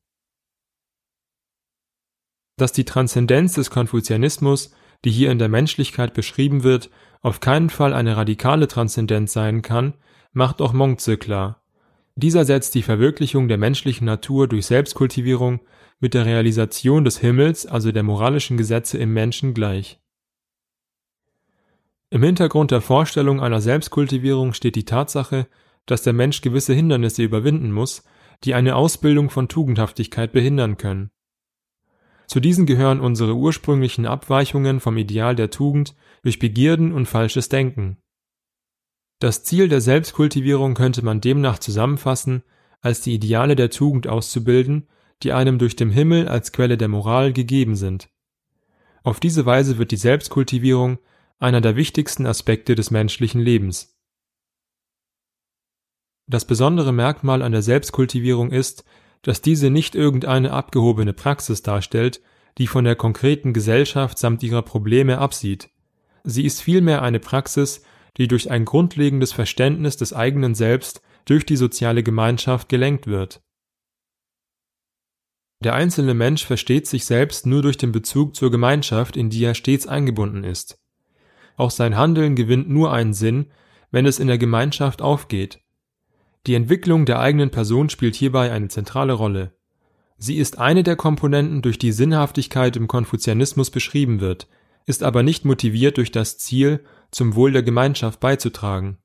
dass 2.59 2.71
die 2.71 2.85
Transzendenz 2.85 3.53
des 3.53 3.69
Konfuzianismus, 3.71 4.71
die 5.05 5.11
hier 5.11 5.31
in 5.31 5.39
der 5.39 5.49
Menschlichkeit 5.49 6.13
beschrieben 6.13 6.63
wird, 6.63 6.89
auf 7.21 7.39
keinen 7.39 7.69
Fall 7.69 7.93
eine 7.93 8.15
radikale 8.15 8.67
Transzendenz 8.67 9.33
sein 9.33 9.61
kann, 9.61 9.95
macht 10.31 10.61
auch 10.61 10.73
Mongze 10.73 11.17
klar. 11.17 11.63
Dieser 12.15 12.45
setzt 12.45 12.75
die 12.75 12.83
Verwirklichung 12.83 13.47
der 13.47 13.57
menschlichen 13.57 14.05
Natur 14.05 14.47
durch 14.47 14.65
Selbstkultivierung 14.65 15.61
mit 15.99 16.13
der 16.13 16.25
Realisation 16.25 17.03
des 17.03 17.17
Himmels, 17.19 17.65
also 17.65 17.91
der 17.91 18.03
moralischen 18.03 18.57
Gesetze 18.57 18.97
im 18.97 19.13
Menschen 19.13 19.53
gleich. 19.53 19.99
Im 22.09 22.23
Hintergrund 22.23 22.71
der 22.71 22.81
Vorstellung 22.81 23.39
einer 23.41 23.61
Selbstkultivierung 23.61 24.53
steht 24.53 24.75
die 24.75 24.85
Tatsache, 24.85 25.47
dass 25.85 26.01
der 26.01 26.13
Mensch 26.13 26.41
gewisse 26.41 26.73
Hindernisse 26.73 27.23
überwinden 27.23 27.71
muss, 27.71 28.03
die 28.43 28.53
eine 28.53 28.75
Ausbildung 28.75 29.29
von 29.29 29.47
Tugendhaftigkeit 29.47 30.31
behindern 30.31 30.77
können. 30.77 31.11
Zu 32.29 32.39
diesen 32.39 32.67
gehören 32.67 32.99
unsere 32.99 33.35
ursprünglichen 33.35 34.05
Abweichungen 34.05 34.79
vom 34.79 34.97
Ideal 34.97 35.35
der 35.35 35.49
Tugend 35.49 35.95
durch 36.21 36.37
Begierden 36.37 36.93
und 36.93 37.07
falsches 37.07 37.49
Denken. 37.49 37.97
Das 39.17 39.43
Ziel 39.43 39.67
der 39.67 39.81
Selbstkultivierung 39.81 40.75
könnte 40.75 41.03
man 41.03 41.21
demnach 41.21 41.57
zusammenfassen, 41.57 42.43
als 42.81 43.01
die 43.01 43.15
Ideale 43.15 43.55
der 43.55 43.71
Tugend 43.71 44.07
auszubilden, 44.07 44.87
die 45.23 45.33
einem 45.33 45.57
durch 45.57 45.75
den 45.75 45.89
Himmel 45.89 46.27
als 46.27 46.51
Quelle 46.51 46.77
der 46.77 46.87
Moral 46.87 47.33
gegeben 47.33 47.75
sind. 47.75 48.09
Auf 49.01 49.19
diese 49.19 49.47
Weise 49.47 49.79
wird 49.79 49.89
die 49.89 49.97
Selbstkultivierung 49.97 50.99
einer 51.39 51.61
der 51.61 51.75
wichtigsten 51.75 52.27
Aspekte 52.27 52.75
des 52.75 52.91
menschlichen 52.91 53.41
Lebens. 53.41 53.97
Das 56.27 56.45
besondere 56.45 56.93
Merkmal 56.93 57.41
an 57.41 57.53
der 57.53 57.63
Selbstkultivierung 57.63 58.51
ist, 58.51 58.85
dass 59.21 59.41
diese 59.41 59.69
nicht 59.69 59.95
irgendeine 59.95 60.51
abgehobene 60.51 61.13
Praxis 61.13 61.61
darstellt, 61.61 62.21
die 62.57 62.67
von 62.67 62.83
der 62.83 62.95
konkreten 62.95 63.53
Gesellschaft 63.53 64.17
samt 64.17 64.43
ihrer 64.43 64.61
Probleme 64.61 65.17
absieht. 65.17 65.69
Sie 66.23 66.45
ist 66.45 66.61
vielmehr 66.61 67.01
eine 67.01 67.19
Praxis, 67.19 67.83
die 68.17 68.27
durch 68.27 68.51
ein 68.51 68.65
grundlegendes 68.65 69.31
Verständnis 69.31 69.97
des 69.97 70.13
eigenen 70.13 70.55
Selbst 70.55 71.01
durch 71.25 71.45
die 71.45 71.55
soziale 71.55 72.03
Gemeinschaft 72.03 72.69
gelenkt 72.69 73.07
wird. 73.07 73.41
Der 75.61 75.75
einzelne 75.75 76.13
Mensch 76.13 76.45
versteht 76.45 76.87
sich 76.87 77.05
selbst 77.05 77.45
nur 77.45 77.61
durch 77.61 77.77
den 77.77 77.91
Bezug 77.91 78.35
zur 78.35 78.49
Gemeinschaft, 78.49 79.17
in 79.17 79.29
die 79.29 79.43
er 79.43 79.55
stets 79.55 79.87
eingebunden 79.87 80.43
ist. 80.43 80.79
Auch 81.57 81.71
sein 81.71 81.97
Handeln 81.97 82.35
gewinnt 82.35 82.69
nur 82.69 82.93
einen 82.93 83.13
Sinn, 83.13 83.51
wenn 83.91 84.05
es 84.05 84.19
in 84.19 84.27
der 84.27 84.37
Gemeinschaft 84.37 85.01
aufgeht, 85.01 85.59
die 86.47 86.55
Entwicklung 86.55 87.05
der 87.05 87.19
eigenen 87.19 87.51
Person 87.51 87.89
spielt 87.89 88.15
hierbei 88.15 88.51
eine 88.51 88.69
zentrale 88.69 89.13
Rolle. 89.13 89.53
Sie 90.17 90.37
ist 90.37 90.57
eine 90.57 90.83
der 90.83 90.95
Komponenten, 90.95 91.61
durch 91.61 91.77
die 91.77 91.91
Sinnhaftigkeit 91.91 92.75
im 92.75 92.87
Konfuzianismus 92.87 93.71
beschrieben 93.71 94.19
wird, 94.19 94.47
ist 94.85 95.03
aber 95.03 95.23
nicht 95.23 95.45
motiviert 95.45 95.97
durch 95.97 96.11
das 96.11 96.37
Ziel, 96.37 96.83
zum 97.11 97.35
Wohl 97.35 97.51
der 97.51 97.63
Gemeinschaft 97.63 98.19
beizutragen. 98.19 98.97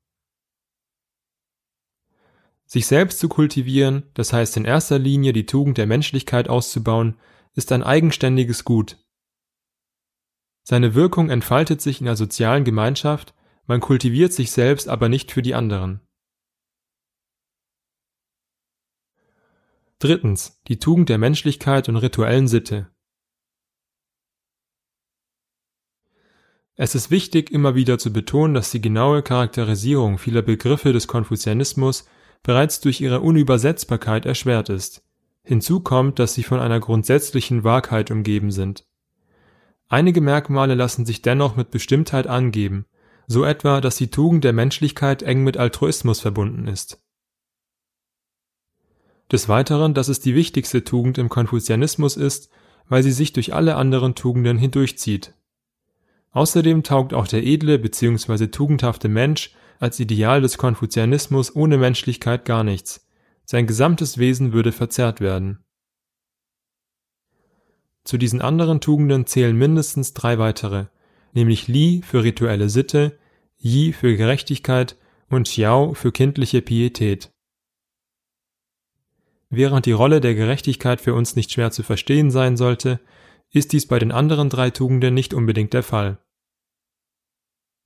Sich 2.67 2.87
selbst 2.87 3.19
zu 3.19 3.29
kultivieren, 3.29 4.05
das 4.15 4.33
heißt 4.33 4.57
in 4.57 4.65
erster 4.65 4.99
Linie 4.99 5.33
die 5.33 5.47
Tugend 5.47 5.79
der 5.79 5.87
Menschlichkeit 5.87 6.49
auszubauen, 6.49 7.17
ist 7.55 7.71
ein 7.73 7.83
eigenständiges 7.83 8.65
Gut. 8.65 8.99
Seine 10.63 10.95
Wirkung 10.95 11.31
entfaltet 11.31 11.83
sich 11.83 12.01
in 12.01 12.07
der 12.07 12.17
sozialen 12.17 12.65
Gemeinschaft, 12.65 13.35
man 13.67 13.81
kultiviert 13.81 14.33
sich 14.33 14.51
selbst 14.51 14.89
aber 14.89 15.09
nicht 15.09 15.31
für 15.31 15.43
die 15.43 15.55
anderen. 15.55 16.01
Drittens. 20.05 20.61
Die 20.69 20.79
Tugend 20.79 21.09
der 21.09 21.17
Menschlichkeit 21.17 21.89
und 21.89 21.97
rituellen 21.97 22.47
Sitte. 22.47 22.91
Es 26.75 26.95
ist 26.95 27.11
wichtig, 27.11 27.51
immer 27.51 27.75
wieder 27.75 27.97
zu 27.97 28.13
betonen, 28.13 28.53
dass 28.53 28.71
die 28.71 28.83
genaue 28.83 29.23
Charakterisierung 29.23 30.19
vieler 30.19 30.43
Begriffe 30.43 30.93
des 30.93 31.09
Konfuzianismus 31.09 32.07
bereits 32.43 32.81
durch 32.81 33.01
ihre 33.01 33.21
Unübersetzbarkeit 33.23 34.27
erschwert 34.27 34.69
ist. 34.69 35.03
Hinzu 35.43 35.81
kommt, 35.81 36.19
dass 36.19 36.35
sie 36.35 36.43
von 36.43 36.61
einer 36.61 36.81
grundsätzlichen 36.81 37.65
Wahrheit 37.65 38.11
umgeben 38.11 38.51
sind. 38.51 38.87
Einige 39.89 40.21
Merkmale 40.21 40.75
lassen 40.75 41.07
sich 41.07 41.23
dennoch 41.23 41.57
mit 41.57 41.71
Bestimmtheit 41.71 42.27
angeben, 42.27 42.85
so 43.27 43.43
etwa, 43.43 43.81
dass 43.81 43.97
die 43.97 44.11
Tugend 44.11 44.45
der 44.45 44.53
Menschlichkeit 44.53 45.23
eng 45.23 45.45
mit 45.45 45.57
Altruismus 45.57 46.21
verbunden 46.21 46.69
ist 46.69 47.04
des 49.33 49.49
Weiteren, 49.49 49.95
dass 49.95 50.09
es 50.09 50.21
die 50.21 50.35
wichtigste 50.35 50.85
Tugend 50.85 51.19
im 51.19 51.29
Konfuzianismus 51.29 52.17
ist, 52.17 52.51
weil 52.89 53.03
sie 53.03 53.13
sich 53.13 53.33
durch 53.33 53.55
alle 53.55 53.77
anderen 53.77 54.15
Tugenden 54.15 54.59
hindurchzieht. 54.59 55.35
Außerdem 56.33 56.83
taugt 56.83 57.15
auch 57.15 57.29
der 57.29 57.45
edle 57.45 57.79
bzw. 57.79 58.49
tugendhafte 58.49 59.09
Mensch 59.09 59.55
als 59.79 60.01
Ideal 60.01 60.41
des 60.41 60.59
Konfuzianismus 60.59 61.55
ohne 61.55 61.79
Menschlichkeit 61.79 62.45
gar 62.45 62.65
nichts. 62.65 63.07
Sein 63.45 63.67
gesamtes 63.67 64.19
Wesen 64.19 64.53
würde 64.53 64.73
verzerrt 64.73 65.21
werden. 65.21 65.65
Zu 68.05 68.19
diesen 68.19 68.43
anderen 68.43 68.81
Tugenden 68.81 69.27
zählen 69.27 69.57
mindestens 69.57 70.13
drei 70.13 70.39
weitere, 70.39 70.87
nämlich 71.33 71.69
Li 71.69 72.03
für 72.03 72.23
rituelle 72.23 72.69
Sitte, 72.69 73.19
Yi 73.57 73.93
für 73.93 74.17
Gerechtigkeit 74.17 74.97
und 75.31 75.47
Xiao 75.47 75.95
für 75.95 76.13
kindliche 76.13 76.61
Pietät. 76.61 77.34
Während 79.57 79.87
die 79.87 79.93
Rolle 79.93 80.21
der 80.21 80.35
Gerechtigkeit 80.35 81.01
für 81.01 81.15
uns 81.15 81.37
nicht 81.37 81.53
schwer 81.53 81.71
zu 81.71 81.85
verstehen 81.85 82.33
sein 82.33 82.57
sollte, 82.57 82.99
ist 83.53 83.73
dies 83.73 83.87
bei 83.87 84.01
den 84.01 84.11
anderen 84.11 84.51
drei 84.51 84.71
Tugenden 84.71 85.15
nicht 85.15 85.33
unbedingt 85.33 85.73
der 85.73 85.85
Fall. 85.85 86.19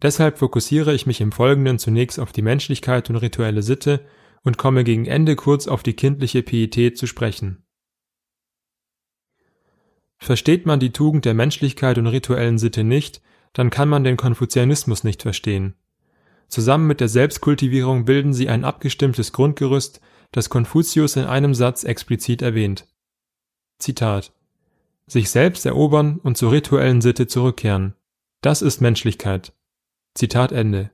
Deshalb 0.01 0.39
fokussiere 0.39 0.95
ich 0.95 1.07
mich 1.07 1.21
im 1.21 1.31
Folgenden 1.31 1.79
zunächst 1.79 2.21
auf 2.21 2.33
die 2.33 2.41
Menschlichkeit 2.41 3.11
und 3.11 3.17
rituelle 3.17 3.63
Sitte 3.63 4.07
und 4.45 4.57
komme 4.57 4.83
gegen 4.83 5.05
Ende 5.05 5.37
kurz 5.37 5.69
auf 5.69 5.83
die 5.83 5.93
kindliche 5.93 6.43
Pietät 6.43 6.97
zu 6.97 7.07
sprechen. 7.07 7.67
Versteht 10.17 10.65
man 10.65 10.81
die 10.81 10.93
Tugend 10.93 11.27
der 11.27 11.35
Menschlichkeit 11.35 11.99
und 11.99 12.07
rituellen 12.07 12.59
Sitte 12.59 12.83
nicht, 12.83 13.21
dann 13.53 13.69
kann 13.69 13.91
man 13.91 14.05
den 14.05 14.17
Konfuzianismus 14.17 15.05
nicht 15.05 15.23
verstehen. 15.23 15.75
Zusammen 16.49 16.87
mit 16.87 17.01
der 17.01 17.09
Selbstkultivierung 17.09 18.07
bilden 18.07 18.33
sie 18.33 18.49
ein 18.49 18.65
abgestimmtes 18.65 19.33
Grundgerüst, 19.33 20.01
das 20.33 20.51
Konfuzius 20.51 21.17
in 21.17 21.25
einem 21.25 21.55
Satz 21.55 21.85
explizit 21.85 22.43
erwähnt. 22.43 22.87
Zitat 23.79 24.33
Sich 25.07 25.31
selbst 25.31 25.65
erobern 25.67 26.19
und 26.23 26.37
zur 26.37 26.53
rituellen 26.53 27.01
Sitte 27.01 27.27
zurückkehren. 27.27 27.95
Das 28.41 28.63
ist 28.63 28.81
Menschlichkeit. 28.81 29.53
Zitat 30.15 30.53
Ende. 30.53 30.91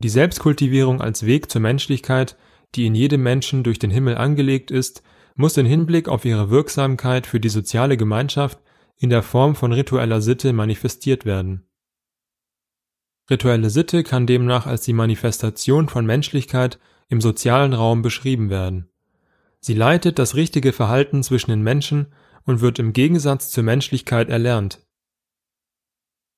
Die 0.00 0.08
Selbstkultivierung 0.08 1.00
als 1.00 1.26
Weg 1.26 1.50
zur 1.50 1.60
Menschlichkeit, 1.60 2.36
die 2.74 2.86
in 2.86 2.94
jedem 2.94 3.22
Menschen 3.22 3.62
durch 3.62 3.78
den 3.78 3.90
Himmel 3.90 4.16
angelegt 4.16 4.70
ist, 4.70 5.02
muss 5.34 5.56
in 5.56 5.66
Hinblick 5.66 6.08
auf 6.08 6.24
ihre 6.24 6.50
Wirksamkeit 6.50 7.26
für 7.26 7.40
die 7.40 7.48
soziale 7.48 7.96
Gemeinschaft 7.96 8.58
in 8.98 9.10
der 9.10 9.22
Form 9.22 9.54
von 9.54 9.72
ritueller 9.72 10.20
Sitte 10.20 10.52
manifestiert 10.52 11.24
werden 11.24 11.66
Rituelle 13.30 13.70
Sitte 13.70 14.02
kann 14.02 14.26
demnach 14.26 14.66
als 14.66 14.82
die 14.82 14.92
Manifestation 14.92 15.88
von 15.88 16.04
Menschlichkeit 16.04 16.78
im 17.08 17.20
sozialen 17.20 17.72
Raum 17.72 18.02
beschrieben 18.02 18.50
werden. 18.50 18.88
Sie 19.60 19.74
leitet 19.74 20.18
das 20.18 20.34
richtige 20.34 20.72
Verhalten 20.72 21.22
zwischen 21.22 21.50
den 21.50 21.62
Menschen 21.62 22.12
und 22.44 22.60
wird 22.60 22.78
im 22.78 22.92
Gegensatz 22.92 23.50
zur 23.50 23.62
Menschlichkeit 23.62 24.28
erlernt. 24.28 24.84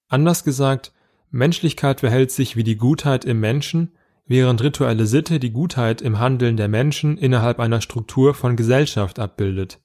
Anders 0.08 0.44
gesagt, 0.44 0.92
Menschlichkeit 1.30 2.00
verhält 2.00 2.30
sich 2.30 2.56
wie 2.56 2.64
die 2.64 2.76
Gutheit 2.76 3.24
im 3.24 3.40
Menschen, 3.40 3.96
während 4.26 4.62
rituelle 4.62 5.06
Sitte 5.06 5.40
die 5.40 5.52
Gutheit 5.52 6.02
im 6.02 6.18
Handeln 6.18 6.56
der 6.56 6.68
Menschen 6.68 7.16
innerhalb 7.16 7.60
einer 7.60 7.80
Struktur 7.80 8.34
von 8.34 8.56
Gesellschaft 8.56 9.18
abbildet. 9.18 9.80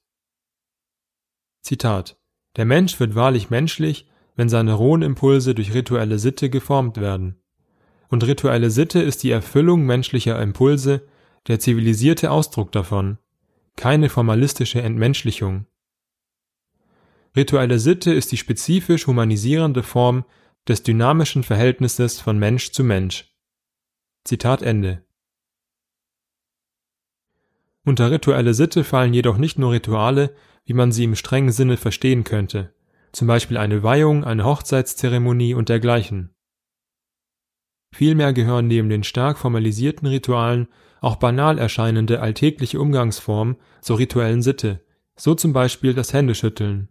Zitat 1.62 2.18
Der 2.56 2.64
Mensch 2.64 3.00
wird 3.00 3.14
wahrlich 3.14 3.50
menschlich, 3.50 4.09
wenn 4.40 4.48
seine 4.48 4.72
rohen 4.72 5.02
Impulse 5.02 5.54
durch 5.54 5.74
rituelle 5.74 6.18
Sitte 6.18 6.48
geformt 6.48 6.98
werden. 6.98 7.36
Und 8.08 8.26
rituelle 8.26 8.70
Sitte 8.70 9.02
ist 9.02 9.22
die 9.22 9.32
Erfüllung 9.32 9.84
menschlicher 9.84 10.40
Impulse, 10.40 11.06
der 11.46 11.60
zivilisierte 11.60 12.30
Ausdruck 12.30 12.72
davon, 12.72 13.18
keine 13.76 14.08
formalistische 14.08 14.80
Entmenschlichung. 14.80 15.66
Rituelle 17.36 17.78
Sitte 17.78 18.14
ist 18.14 18.32
die 18.32 18.38
spezifisch 18.38 19.06
humanisierende 19.06 19.82
Form 19.82 20.24
des 20.66 20.82
dynamischen 20.84 21.42
Verhältnisses 21.42 22.18
von 22.18 22.38
Mensch 22.38 22.70
zu 22.70 22.82
Mensch. 22.82 23.36
Zitat 24.24 24.62
Ende. 24.62 25.04
Unter 27.84 28.10
rituelle 28.10 28.54
Sitte 28.54 28.84
fallen 28.84 29.12
jedoch 29.12 29.36
nicht 29.36 29.58
nur 29.58 29.72
Rituale, 29.72 30.34
wie 30.64 30.72
man 30.72 30.92
sie 30.92 31.04
im 31.04 31.14
strengen 31.14 31.52
Sinne 31.52 31.76
verstehen 31.76 32.24
könnte, 32.24 32.72
zum 33.12 33.26
Beispiel 33.26 33.56
eine 33.56 33.82
Weihung, 33.82 34.24
eine 34.24 34.44
Hochzeitszeremonie 34.44 35.54
und 35.54 35.68
dergleichen. 35.68 36.34
Vielmehr 37.92 38.32
gehören 38.32 38.68
neben 38.68 38.88
den 38.88 39.02
stark 39.02 39.38
formalisierten 39.38 40.06
Ritualen 40.06 40.68
auch 41.00 41.16
banal 41.16 41.58
erscheinende 41.58 42.20
alltägliche 42.20 42.80
Umgangsformen 42.80 43.56
zur 43.80 43.98
rituellen 43.98 44.42
Sitte, 44.42 44.84
so 45.16 45.34
zum 45.34 45.52
Beispiel 45.52 45.94
das 45.94 46.12
Händeschütteln. 46.12 46.88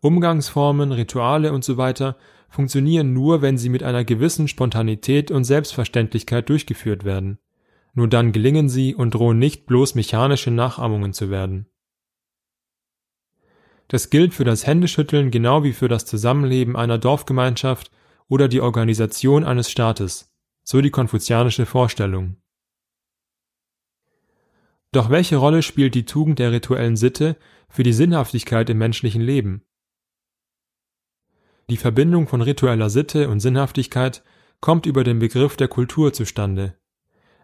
Umgangsformen, 0.00 0.92
Rituale 0.92 1.52
usw. 1.52 1.92
So 1.94 2.14
funktionieren 2.48 3.12
nur, 3.12 3.42
wenn 3.42 3.58
sie 3.58 3.68
mit 3.68 3.82
einer 3.82 4.04
gewissen 4.04 4.48
Spontanität 4.48 5.30
und 5.30 5.44
Selbstverständlichkeit 5.44 6.48
durchgeführt 6.48 7.04
werden. 7.04 7.38
Nur 7.92 8.08
dann 8.08 8.32
gelingen 8.32 8.68
sie 8.68 8.94
und 8.94 9.14
drohen 9.14 9.38
nicht 9.38 9.66
bloß 9.66 9.94
mechanische 9.94 10.50
Nachahmungen 10.50 11.12
zu 11.12 11.28
werden. 11.28 11.66
Das 13.90 14.08
gilt 14.08 14.34
für 14.34 14.44
das 14.44 14.68
Händeschütteln 14.68 15.32
genau 15.32 15.64
wie 15.64 15.72
für 15.72 15.88
das 15.88 16.06
Zusammenleben 16.06 16.76
einer 16.76 16.96
Dorfgemeinschaft 16.96 17.90
oder 18.28 18.46
die 18.46 18.60
Organisation 18.60 19.42
eines 19.42 19.68
Staates, 19.68 20.32
so 20.62 20.80
die 20.80 20.90
konfuzianische 20.90 21.66
Vorstellung. 21.66 22.36
Doch 24.92 25.10
welche 25.10 25.38
Rolle 25.38 25.62
spielt 25.62 25.96
die 25.96 26.04
Tugend 26.04 26.38
der 26.38 26.52
rituellen 26.52 26.96
Sitte 26.96 27.36
für 27.68 27.82
die 27.82 27.92
Sinnhaftigkeit 27.92 28.70
im 28.70 28.78
menschlichen 28.78 29.22
Leben? 29.22 29.64
Die 31.68 31.76
Verbindung 31.76 32.28
von 32.28 32.42
ritueller 32.42 32.90
Sitte 32.90 33.28
und 33.28 33.40
Sinnhaftigkeit 33.40 34.22
kommt 34.60 34.86
über 34.86 35.02
den 35.02 35.18
Begriff 35.18 35.56
der 35.56 35.68
Kultur 35.68 36.12
zustande. 36.12 36.76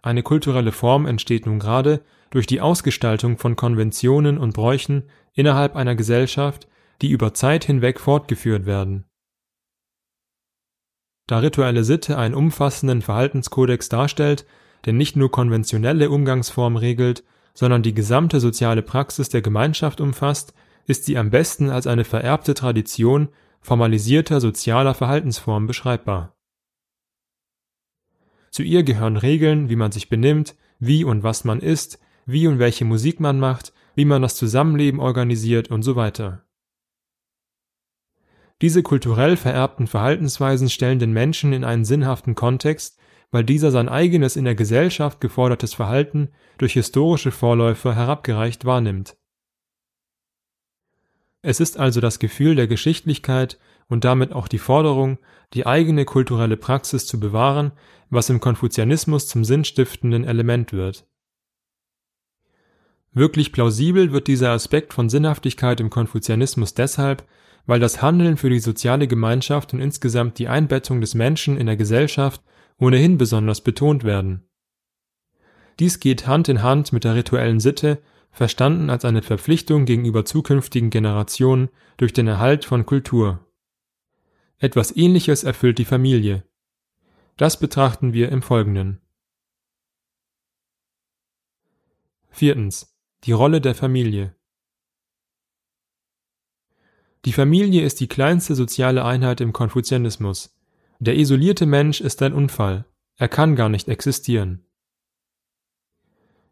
Eine 0.01 0.23
kulturelle 0.23 0.71
Form 0.71 1.07
entsteht 1.07 1.47
nun 1.47 1.59
gerade 1.59 2.05
durch 2.31 2.47
die 2.47 2.61
Ausgestaltung 2.61 3.37
von 3.37 3.57
Konventionen 3.57 4.39
und 4.39 4.55
Bräuchen 4.55 5.11
innerhalb 5.37 5.77
einer 5.77 5.95
Gesellschaft, 5.95 6.67
die 7.03 7.11
über 7.11 7.35
Zeit 7.35 7.65
hinweg 7.65 8.01
fortgeführt 8.01 8.67
werden. 8.67 9.05
Da 11.29 11.39
rituelle 11.39 11.85
Sitte 11.85 12.19
einen 12.19 12.35
umfassenden 12.35 13.03
Verhaltenskodex 13.03 13.89
darstellt, 13.89 14.47
der 14.85 14.93
nicht 14.93 15.17
nur 15.17 15.31
konventionelle 15.31 16.11
Umgangsformen 16.11 16.79
regelt, 16.79 17.25
sondern 17.55 17.83
die 17.83 17.95
gesamte 17.95 18.41
soziale 18.41 18.83
Praxis 18.83 19.29
der 19.29 19.43
Gemeinschaft 19.43 20.01
umfasst, 20.01 20.55
ist 20.87 21.05
sie 21.05 21.19
am 21.19 21.31
besten 21.31 21.71
als 21.71 21.87
eine 21.87 22.05
vererbte 22.05 22.55
Tradition 22.55 23.29
formalisierter 23.61 24.41
sozialer 24.41 24.95
Verhaltensformen 24.95 25.67
beschreibbar. 25.67 26.37
Zu 28.51 28.63
ihr 28.63 28.85
gehören 28.85 29.17
Regeln, 29.17 29.69
wie 29.69 29.77
man 29.77 29.91
sich 29.91 30.09
benimmt, 30.09 30.55
wie 30.79 31.03
und 31.03 31.25
was 31.25 31.45
man 31.45 31.61
isst, 31.61 31.99
wie 32.25 32.47
und 32.47 32.59
welche 32.59 32.85
Musik 32.85 33.19
man 33.19 33.41
macht, 33.41 33.73
wie 33.97 34.05
man 34.05 34.23
das 34.23 34.37
Zusammenleben 34.37 35.01
organisiert 35.01 35.69
und 35.73 35.83
so 35.83 35.97
weiter. 35.97 36.47
Diese 38.63 38.85
kulturell 38.85 39.37
vererbten 39.37 39.89
Verhaltensweisen 39.89 40.71
stellen 40.71 41.01
den 41.01 41.13
Menschen 41.13 41.53
in 41.53 41.65
einen 41.65 41.85
sinnhaften 41.85 42.37
Kontext, 42.37 43.01
weil 43.33 43.43
dieser 43.43 43.73
sein 43.73 43.89
eigenes 43.89 44.37
in 44.37 44.45
der 44.45 44.55
Gesellschaft 44.55 45.21
gefordertes 45.21 45.75
Verhalten 45.75 46.29
durch 46.59 46.75
historische 46.75 47.33
Vorläufer 47.33 47.97
herabgereicht 47.97 48.65
wahrnimmt 48.65 49.17
es 51.49 51.61
ist 51.61 51.79
also 51.79 52.01
das 52.01 52.19
Gefühl 52.19 52.57
der 52.57 52.67
Geschichtlichkeit 52.67 53.57
und 53.87 54.05
damit 54.05 54.33
auch 54.33 54.49
die 54.49 54.59
Forderung, 54.59 55.19
die 55.55 55.65
eigene 55.65 56.05
kulturelle 56.05 56.57
Praxis 56.57 57.07
zu 57.07 57.21
bewahren, 57.21 57.71
was 58.11 58.29
im 58.31 58.41
Konfuzianismus 58.41 59.29
zum 59.29 59.45
sinnstiftenden 59.45 60.25
Element 60.25 60.73
wird. 60.73 61.07
Wirklich 63.17 63.51
plausibel 63.51 64.13
wird 64.13 64.27
dieser 64.27 64.51
Aspekt 64.51 64.93
von 64.93 65.09
Sinnhaftigkeit 65.09 65.81
im 65.81 65.89
Konfuzianismus 65.89 66.75
deshalb, 66.75 67.27
weil 67.65 67.81
das 67.81 68.03
Handeln 68.03 68.37
für 68.37 68.51
die 68.51 68.59
soziale 68.59 69.09
Gemeinschaft 69.09 69.73
und 69.73 69.81
insgesamt 69.81 70.39
die 70.39 70.49
Einbettung 70.49 71.01
des 71.01 71.15
Menschen 71.15 71.57
in 71.57 71.65
der 71.65 71.79
Gesellschaft 71.79 72.43
ohnehin 72.77 73.17
besonders 73.17 73.63
betont 73.63 74.05
werden. 74.05 74.47
Dies 75.79 75.99
geht 75.99 76.27
Hand 76.27 76.51
in 76.51 76.63
Hand 76.63 76.93
mit 76.93 77.05
der 77.05 77.15
rituellen 77.15 77.59
Sitte 77.59 78.03
verstanden 78.33 78.91
als 78.91 79.07
eine 79.07 79.23
Verpflichtung 79.23 79.87
gegenüber 79.87 80.27
zukünftigen 80.27 80.91
Generationen 80.91 81.71
durch 81.97 82.13
den 82.13 82.27
Erhalt 82.27 82.67
von 82.67 82.85
Kultur. 82.85 83.41
Etwas 84.59 84.95
Ähnliches 84.95 85.43
erfüllt 85.43 85.79
die 85.79 85.87
Familie. 85.87 86.45
Das 87.39 87.59
betrachten 87.59 88.13
wir 88.13 88.31
im 88.31 88.43
Folgenden. 88.43 89.01
Viertens. 92.29 92.96
Die 93.27 93.33
Rolle 93.33 93.61
der 93.61 93.75
Familie. 93.75 94.37
Die 97.25 97.33
Familie 97.33 97.83
ist 97.85 97.99
die 97.99 98.07
kleinste 98.07 98.55
soziale 98.55 99.05
Einheit 99.05 99.41
im 99.41 99.53
Konfuzianismus. 99.53 100.57
Der 101.01 101.17
isolierte 101.17 101.67
Mensch 101.67 102.01
ist 102.01 102.23
ein 102.23 102.33
Unfall. 102.33 102.85
Er 103.17 103.27
kann 103.27 103.57
gar 103.57 103.69
nicht 103.69 103.89
existieren. 103.89 104.65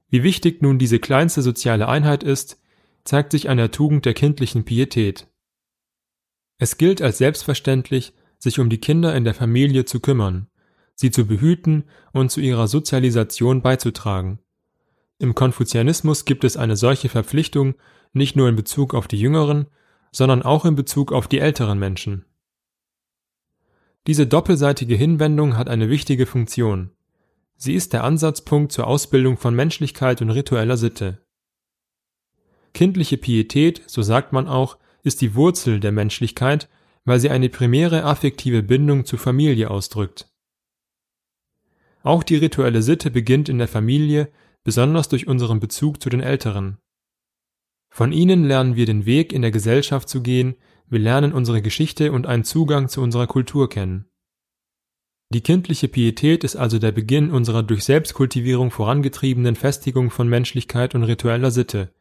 Wie 0.08 0.24
wichtig 0.24 0.62
nun 0.62 0.80
diese 0.80 0.98
kleinste 0.98 1.42
soziale 1.42 1.86
Einheit 1.86 2.24
ist, 2.24 2.60
zeigt 3.04 3.30
sich 3.30 3.48
an 3.48 3.56
der 3.56 3.70
Tugend 3.70 4.04
der 4.04 4.14
kindlichen 4.14 4.64
Pietät. 4.64 5.28
Es 6.58 6.76
gilt 6.76 7.00
als 7.00 7.18
selbstverständlich, 7.18 8.14
sich 8.40 8.58
um 8.58 8.68
die 8.68 8.78
Kinder 8.78 9.14
in 9.14 9.22
der 9.22 9.34
Familie 9.34 9.84
zu 9.84 10.00
kümmern, 10.00 10.48
sie 10.96 11.12
zu 11.12 11.24
behüten 11.24 11.84
und 12.12 12.32
zu 12.32 12.40
ihrer 12.40 12.66
Sozialisation 12.66 13.62
beizutragen. 13.62 14.40
Im 15.18 15.34
Konfuzianismus 15.34 16.24
gibt 16.24 16.44
es 16.44 16.56
eine 16.56 16.76
solche 16.76 17.08
Verpflichtung 17.08 17.74
nicht 18.12 18.36
nur 18.36 18.48
in 18.48 18.56
Bezug 18.56 18.94
auf 18.94 19.08
die 19.08 19.18
jüngeren, 19.18 19.66
sondern 20.12 20.42
auch 20.42 20.64
in 20.64 20.74
Bezug 20.74 21.12
auf 21.12 21.28
die 21.28 21.40
älteren 21.40 21.78
Menschen. 21.78 22.24
Diese 24.06 24.26
doppelseitige 24.26 24.94
Hinwendung 24.94 25.56
hat 25.56 25.68
eine 25.68 25.88
wichtige 25.88 26.26
Funktion. 26.26 26.90
Sie 27.56 27.74
ist 27.74 27.92
der 27.92 28.04
Ansatzpunkt 28.04 28.72
zur 28.72 28.86
Ausbildung 28.86 29.38
von 29.38 29.54
Menschlichkeit 29.54 30.20
und 30.20 30.30
ritueller 30.30 30.76
Sitte. 30.76 31.24
Kindliche 32.74 33.16
Pietät, 33.16 33.82
so 33.86 34.02
sagt 34.02 34.32
man 34.32 34.48
auch, 34.48 34.78
ist 35.02 35.20
die 35.20 35.34
Wurzel 35.34 35.80
der 35.80 35.92
Menschlichkeit, 35.92 36.68
weil 37.04 37.20
sie 37.20 37.30
eine 37.30 37.48
primäre 37.48 38.04
affektive 38.04 38.62
Bindung 38.62 39.04
zur 39.04 39.18
Familie 39.18 39.70
ausdrückt. 39.70 40.28
Auch 42.02 42.22
die 42.22 42.36
rituelle 42.36 42.82
Sitte 42.82 43.10
beginnt 43.10 43.48
in 43.48 43.58
der 43.58 43.68
Familie, 43.68 44.30
besonders 44.64 45.08
durch 45.08 45.26
unseren 45.26 45.60
Bezug 45.60 46.02
zu 46.02 46.08
den 46.08 46.20
Älteren. 46.20 46.78
Von 47.90 48.10
ihnen 48.10 48.44
lernen 48.44 48.74
wir 48.74 48.86
den 48.86 49.06
Weg 49.06 49.32
in 49.32 49.42
der 49.42 49.52
Gesellschaft 49.52 50.08
zu 50.08 50.22
gehen, 50.22 50.56
wir 50.88 50.98
lernen 50.98 51.32
unsere 51.32 51.62
Geschichte 51.62 52.10
und 52.10 52.26
einen 52.26 52.44
Zugang 52.44 52.88
zu 52.88 53.00
unserer 53.00 53.26
Kultur 53.26 53.68
kennen. 53.68 54.06
Die 55.30 55.42
kindliche 55.42 55.88
Pietät 55.88 56.44
ist 56.44 56.56
also 56.56 56.78
der 56.78 56.92
Beginn 56.92 57.30
unserer 57.30 57.62
durch 57.62 57.84
Selbstkultivierung 57.84 58.70
vorangetriebenen 58.70 59.56
Festigung 59.56 60.10
von 60.10 60.28
Menschlichkeit 60.28 60.94
und 60.94 61.04
ritueller 61.04 61.50
Sitte, 61.50 61.92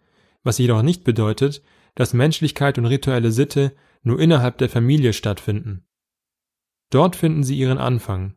was 0.43 0.57
jedoch 0.57 0.81
nicht 0.81 1.03
bedeutet, 1.03 1.63
dass 1.95 2.13
Menschlichkeit 2.13 2.77
und 2.77 2.85
rituelle 2.85 3.31
Sitte 3.31 3.73
nur 4.03 4.19
innerhalb 4.19 4.57
der 4.57 4.69
Familie 4.69 5.13
stattfinden. 5.13 5.85
Dort 6.89 7.15
finden 7.15 7.43
sie 7.43 7.57
ihren 7.57 7.77
Anfang. 7.77 8.35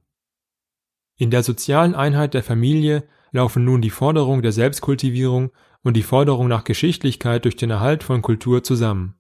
In 1.18 1.30
der 1.30 1.42
sozialen 1.42 1.94
Einheit 1.94 2.34
der 2.34 2.42
Familie 2.42 3.08
laufen 3.36 3.64
nun 3.64 3.80
die 3.80 3.90
Forderung 3.90 4.42
der 4.42 4.52
Selbstkultivierung 4.52 5.50
und 5.82 5.94
die 5.94 6.02
Forderung 6.02 6.48
nach 6.48 6.64
Geschichtlichkeit 6.64 7.44
durch 7.44 7.56
den 7.56 7.70
Erhalt 7.70 8.02
von 8.02 8.20
Kultur 8.20 8.62
zusammen. 8.64 9.14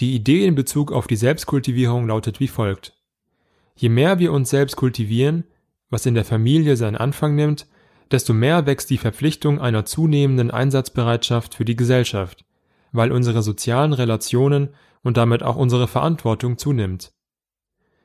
Die 0.00 0.14
Idee 0.14 0.46
in 0.46 0.54
Bezug 0.54 0.92
auf 0.92 1.08
die 1.08 1.16
Selbstkultivierung 1.16 2.06
lautet 2.06 2.38
wie 2.38 2.46
folgt. 2.46 2.96
Je 3.74 3.88
mehr 3.88 4.18
wir 4.20 4.32
uns 4.32 4.50
selbst 4.50 4.76
kultivieren, 4.76 5.44
was 5.90 6.06
in 6.06 6.14
der 6.14 6.24
Familie 6.24 6.76
seinen 6.76 6.96
Anfang 6.96 7.34
nimmt, 7.34 7.66
desto 8.10 8.32
mehr 8.32 8.66
wächst 8.66 8.90
die 8.90 8.98
Verpflichtung 8.98 9.60
einer 9.60 9.84
zunehmenden 9.84 10.50
Einsatzbereitschaft 10.50 11.54
für 11.54 11.64
die 11.64 11.76
Gesellschaft, 11.76 12.44
weil 12.92 13.10
unsere 13.10 13.42
sozialen 13.42 13.92
Relationen 13.92 14.68
und 15.02 15.16
damit 15.16 15.42
auch 15.42 15.56
unsere 15.56 15.88
Verantwortung 15.88 16.58
zunimmt. 16.58 17.12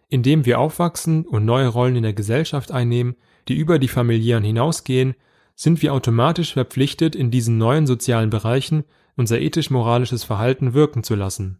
Indem 0.09 0.45
wir 0.45 0.59
aufwachsen 0.59 1.25
und 1.25 1.45
neue 1.45 1.67
Rollen 1.67 1.95
in 1.95 2.03
der 2.03 2.13
Gesellschaft 2.13 2.71
einnehmen, 2.71 3.15
die 3.47 3.55
über 3.55 3.79
die 3.79 3.87
familiären 3.87 4.43
hinausgehen, 4.43 5.15
sind 5.55 5.81
wir 5.81 5.93
automatisch 5.93 6.53
verpflichtet, 6.53 7.15
in 7.15 7.31
diesen 7.31 7.57
neuen 7.57 7.87
sozialen 7.87 8.29
Bereichen 8.29 8.83
unser 9.15 9.39
ethisch-moralisches 9.39 10.23
Verhalten 10.23 10.73
wirken 10.73 11.03
zu 11.03 11.15
lassen. 11.15 11.59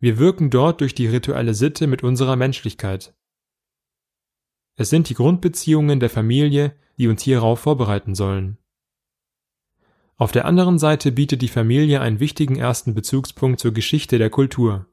Wir 0.00 0.18
wirken 0.18 0.50
dort 0.50 0.80
durch 0.80 0.94
die 0.94 1.06
rituelle 1.06 1.54
Sitte 1.54 1.86
mit 1.86 2.02
unserer 2.02 2.36
Menschlichkeit. 2.36 3.14
Es 4.76 4.90
sind 4.90 5.08
die 5.08 5.14
Grundbeziehungen 5.14 6.00
der 6.00 6.10
Familie, 6.10 6.74
die 6.98 7.08
uns 7.08 7.22
hierauf 7.22 7.60
vorbereiten 7.60 8.14
sollen. 8.14 8.58
Auf 10.16 10.32
der 10.32 10.44
anderen 10.44 10.78
Seite 10.78 11.12
bietet 11.12 11.42
die 11.42 11.48
Familie 11.48 12.00
einen 12.00 12.20
wichtigen 12.20 12.56
ersten 12.56 12.94
Bezugspunkt 12.94 13.60
zur 13.60 13.72
Geschichte 13.72 14.18
der 14.18 14.30
Kultur. 14.30 14.86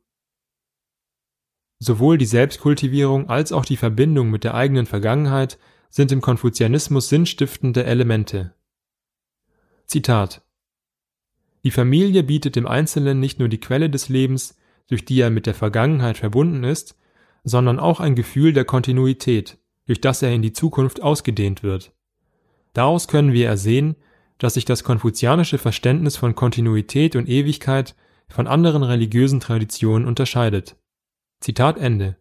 Sowohl 1.80 2.18
die 2.18 2.26
Selbstkultivierung 2.26 3.30
als 3.30 3.52
auch 3.52 3.66
die 3.66 3.78
Verbindung 3.78 4.30
mit 4.30 4.44
der 4.44 4.54
eigenen 4.54 4.86
Vergangenheit 4.86 5.58
sind 5.92 6.12
im 6.12 6.22
Konfuzianismus 6.22 7.10
sinnstiftende 7.10 7.84
Elemente. 7.84 8.56
Zitat 9.86 10.42
Die 11.64 11.72
Familie 11.72 12.24
bietet 12.24 12.56
dem 12.56 12.66
Einzelnen 12.66 13.20
nicht 13.20 13.40
nur 13.40 13.50
die 13.50 13.60
Quelle 13.60 13.90
des 13.90 14.08
Lebens, 14.10 14.58
durch 14.88 15.06
die 15.06 15.20
er 15.20 15.30
mit 15.30 15.46
der 15.46 15.54
Vergangenheit 15.54 16.18
verbunden 16.18 16.64
ist, 16.64 16.98
sondern 17.44 17.78
auch 17.80 18.00
ein 18.00 18.16
Gefühl 18.16 18.54
der 18.54 18.66
Kontinuität, 18.66 19.58
durch 19.86 20.00
das 20.00 20.22
er 20.22 20.34
in 20.34 20.42
die 20.42 20.54
Zukunft 20.54 21.02
ausgedehnt 21.02 21.62
wird. 21.62 21.94
Daraus 22.74 23.10
können 23.10 23.34
wir 23.34 23.48
ersehen, 23.48 23.96
dass 24.38 24.54
sich 24.54 24.66
das 24.66 24.84
konfuzianische 24.84 25.58
Verständnis 25.58 26.16
von 26.16 26.36
Kontinuität 26.36 27.16
und 27.16 27.28
Ewigkeit 27.28 27.96
von 28.30 28.48
anderen 28.48 28.84
religiösen 28.84 29.42
Traditionen 29.42 30.08
unterscheidet. 30.08 30.78
Zitat 31.42 31.78
Ende. 31.78 32.21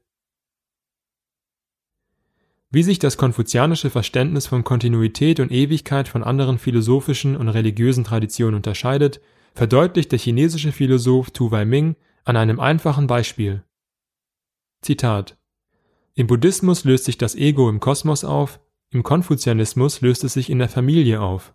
Wie 2.72 2.84
sich 2.84 3.00
das 3.00 3.16
konfuzianische 3.16 3.90
Verständnis 3.90 4.46
von 4.46 4.62
Kontinuität 4.62 5.40
und 5.40 5.50
Ewigkeit 5.50 6.06
von 6.06 6.22
anderen 6.22 6.58
philosophischen 6.58 7.36
und 7.36 7.48
religiösen 7.48 8.04
Traditionen 8.04 8.54
unterscheidet, 8.54 9.20
verdeutlicht 9.54 10.12
der 10.12 10.20
chinesische 10.20 10.70
Philosoph 10.70 11.32
Tu 11.32 11.50
Weiming 11.50 11.96
an 12.24 12.36
einem 12.36 12.60
einfachen 12.60 13.08
Beispiel. 13.08 13.64
Zitat 14.82 15.36
Im 16.14 16.28
Buddhismus 16.28 16.84
löst 16.84 17.06
sich 17.06 17.18
das 17.18 17.34
Ego 17.34 17.68
im 17.68 17.80
Kosmos 17.80 18.22
auf, 18.22 18.60
im 18.90 19.02
Konfuzianismus 19.02 20.00
löst 20.00 20.22
es 20.22 20.34
sich 20.34 20.48
in 20.48 20.60
der 20.60 20.68
Familie 20.68 21.20
auf. 21.20 21.54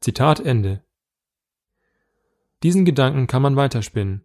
Zitat 0.00 0.38
Ende. 0.38 0.84
Diesen 2.62 2.84
Gedanken 2.84 3.26
kann 3.26 3.42
man 3.42 3.56
weiterspinnen. 3.56 4.24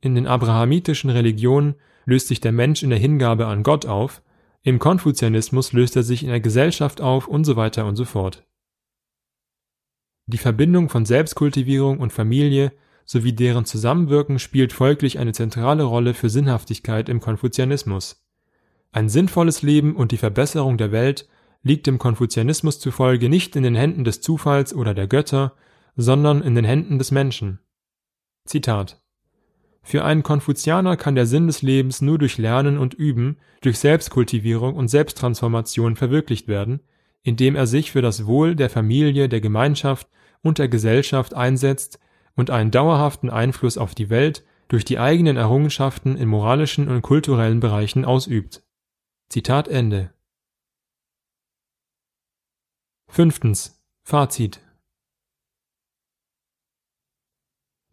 In 0.00 0.14
den 0.14 0.28
abrahamitischen 0.28 1.10
Religionen 1.10 1.74
löst 2.04 2.28
sich 2.28 2.40
der 2.40 2.52
Mensch 2.52 2.84
in 2.84 2.90
der 2.90 2.98
Hingabe 3.00 3.46
an 3.46 3.64
Gott 3.64 3.86
auf, 3.86 4.22
im 4.66 4.80
Konfuzianismus 4.80 5.72
löst 5.72 5.94
er 5.94 6.02
sich 6.02 6.24
in 6.24 6.28
der 6.28 6.40
Gesellschaft 6.40 7.00
auf 7.00 7.28
und 7.28 7.44
so 7.44 7.54
weiter 7.54 7.86
und 7.86 7.94
so 7.94 8.04
fort. 8.04 8.44
Die 10.26 10.38
Verbindung 10.38 10.88
von 10.88 11.06
Selbstkultivierung 11.06 12.00
und 12.00 12.12
Familie 12.12 12.72
sowie 13.04 13.32
deren 13.32 13.64
Zusammenwirken 13.64 14.40
spielt 14.40 14.72
folglich 14.72 15.20
eine 15.20 15.30
zentrale 15.30 15.84
Rolle 15.84 16.14
für 16.14 16.30
Sinnhaftigkeit 16.30 17.08
im 17.08 17.20
Konfuzianismus. 17.20 18.26
Ein 18.90 19.08
sinnvolles 19.08 19.62
Leben 19.62 19.94
und 19.94 20.10
die 20.10 20.16
Verbesserung 20.16 20.78
der 20.78 20.90
Welt 20.90 21.28
liegt 21.62 21.86
dem 21.86 21.98
Konfuzianismus 21.98 22.80
zufolge 22.80 23.28
nicht 23.28 23.54
in 23.54 23.62
den 23.62 23.76
Händen 23.76 24.02
des 24.02 24.20
Zufalls 24.20 24.74
oder 24.74 24.94
der 24.94 25.06
Götter, 25.06 25.54
sondern 25.94 26.42
in 26.42 26.56
den 26.56 26.64
Händen 26.64 26.98
des 26.98 27.12
Menschen. 27.12 27.60
Zitat 28.46 29.00
Für 29.86 30.04
einen 30.04 30.24
Konfuzianer 30.24 30.96
kann 30.96 31.14
der 31.14 31.26
Sinn 31.26 31.46
des 31.46 31.62
Lebens 31.62 32.02
nur 32.02 32.18
durch 32.18 32.38
Lernen 32.38 32.76
und 32.76 32.92
Üben, 32.92 33.36
durch 33.60 33.78
Selbstkultivierung 33.78 34.74
und 34.74 34.88
Selbsttransformation 34.88 35.94
verwirklicht 35.94 36.48
werden, 36.48 36.80
indem 37.22 37.54
er 37.54 37.68
sich 37.68 37.92
für 37.92 38.02
das 38.02 38.26
Wohl 38.26 38.56
der 38.56 38.68
Familie, 38.68 39.28
der 39.28 39.40
Gemeinschaft 39.40 40.08
und 40.42 40.58
der 40.58 40.66
Gesellschaft 40.66 41.34
einsetzt 41.34 42.00
und 42.34 42.50
einen 42.50 42.72
dauerhaften 42.72 43.30
Einfluss 43.30 43.78
auf 43.78 43.94
die 43.94 44.10
Welt 44.10 44.44
durch 44.66 44.84
die 44.84 44.98
eigenen 44.98 45.36
Errungenschaften 45.36 46.16
in 46.16 46.28
moralischen 46.28 46.88
und 46.88 47.02
kulturellen 47.02 47.60
Bereichen 47.60 48.04
ausübt. 48.04 48.64
Zitat 49.28 49.68
Ende 49.68 50.12
Fünftens. 53.06 53.80
Fazit. 54.02 54.65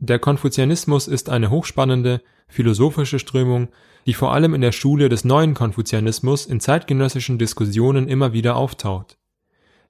Der 0.06 0.20
Konfuzianismus 0.20 1.08
ist 1.08 1.30
eine 1.30 1.50
hochspannende, 1.50 2.22
philosophische 2.50 3.20
Strömung, 3.20 3.70
die 4.06 4.14
vor 4.14 4.34
allem 4.34 4.54
in 4.54 4.60
der 4.60 4.74
Schule 4.74 5.08
des 5.08 5.24
neuen 5.24 5.54
Konfuzianismus 5.54 6.46
in 6.46 6.60
zeitgenössischen 6.60 7.38
Diskussionen 7.38 8.10
immer 8.10 8.34
wieder 8.34 8.58
auftaucht. 8.58 9.18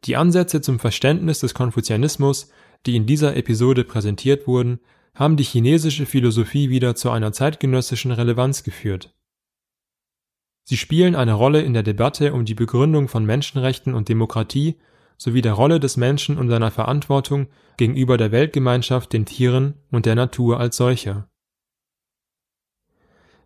Die 0.04 0.15
Ansätze 0.15 0.62
zum 0.62 0.78
Verständnis 0.78 1.39
des 1.39 1.56
Konfuzianismus, 1.56 2.52
die 2.86 2.95
in 2.95 3.08
dieser 3.08 3.36
Episode 3.36 3.84
präsentiert 3.84 4.45
wurden, 4.45 4.82
haben 5.15 5.36
die 5.36 5.43
chinesische 5.43 6.06
Philosophie 6.06 6.69
wieder 6.69 6.93
zu 6.93 7.10
einer 7.10 7.34
zeitgenössischen 7.34 8.12
Relevanz 8.12 8.62
geführt. 8.62 9.15
Sie 10.63 10.78
spielen 10.78 11.15
eine 11.15 11.34
Rolle 11.34 11.63
in 11.63 11.73
der 11.73 11.82
Debatte 11.82 12.34
um 12.34 12.45
die 12.45 12.54
Begründung 12.54 13.08
von 13.08 13.26
Menschenrechten 13.26 13.95
und 13.95 14.10
Demokratie 14.10 14.76
sowie 15.23 15.41
der 15.41 15.53
Rolle 15.53 15.79
des 15.79 15.95
Menschen 15.95 16.38
und 16.38 16.49
seiner 16.49 16.69
Verantwortung 16.69 17.47
gegenüber 17.77 18.17
der 18.17 18.33
Weltgemeinschaft, 18.33 19.13
den 19.13 19.25
Tieren 19.25 19.75
und 19.89 20.05
der 20.05 20.15
Natur 20.15 20.59
als 20.59 20.75
solcher. 20.75 21.29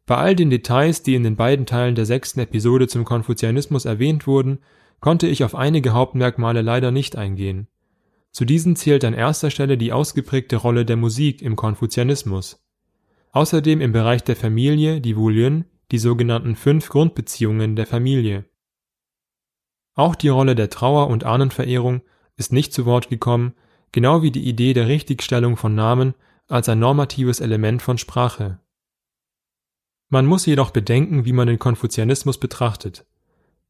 Bei 0.07 0.15
all 0.15 0.35
den 0.35 0.49
Details, 0.49 1.03
die 1.03 1.13
in 1.13 1.21
den 1.21 1.35
beiden 1.35 1.67
Teilen 1.67 1.93
der 1.93 2.07
sechsten 2.07 2.39
Episode 2.39 2.87
zum 2.87 3.05
Konfuzianismus 3.05 3.85
erwähnt 3.85 4.25
wurden, 4.25 4.57
konnte 5.01 5.27
ich 5.27 5.43
auf 5.43 5.53
einige 5.53 5.93
Hauptmerkmale 5.93 6.63
leider 6.63 6.89
nicht 6.89 7.15
eingehen. 7.15 7.67
Zu 8.31 8.43
diesen 8.43 8.75
zählt 8.75 9.05
an 9.05 9.13
erster 9.13 9.51
Stelle 9.51 9.77
die 9.77 9.93
ausgeprägte 9.93 10.55
Rolle 10.55 10.83
der 10.83 10.97
Musik 10.97 11.43
im 11.43 11.55
Konfuzianismus. 11.55 12.65
Außerdem 13.33 13.81
im 13.81 13.91
Bereich 13.91 14.23
der 14.23 14.35
Familie 14.35 14.99
die 14.99 15.15
Wulyen, 15.15 15.65
die 15.91 15.99
sogenannten 15.99 16.55
fünf 16.55 16.89
Grundbeziehungen 16.89 17.75
der 17.75 17.85
Familie. 17.85 18.45
Auch 19.97 20.13
die 20.13 20.29
Rolle 20.29 20.53
der 20.53 20.69
Trauer 20.69 21.07
und 21.07 21.23
Ahnenverehrung 21.23 22.01
ist 22.35 22.53
nicht 22.53 22.71
zu 22.71 22.85
Wort 22.85 23.09
gekommen, 23.09 23.55
genau 23.91 24.21
wie 24.21 24.29
die 24.29 24.47
Idee 24.47 24.73
der 24.73 24.87
Richtigstellung 24.87 25.57
von 25.57 25.73
Namen 25.73 26.13
als 26.47 26.69
ein 26.69 26.77
normatives 26.77 27.39
Element 27.39 27.81
von 27.81 27.97
Sprache. 27.97 28.59
Man 30.09 30.27
muss 30.27 30.45
jedoch 30.45 30.69
bedenken, 30.69 31.25
wie 31.25 31.33
man 31.33 31.47
den 31.47 31.57
Konfuzianismus 31.57 32.37
betrachtet. 32.39 33.07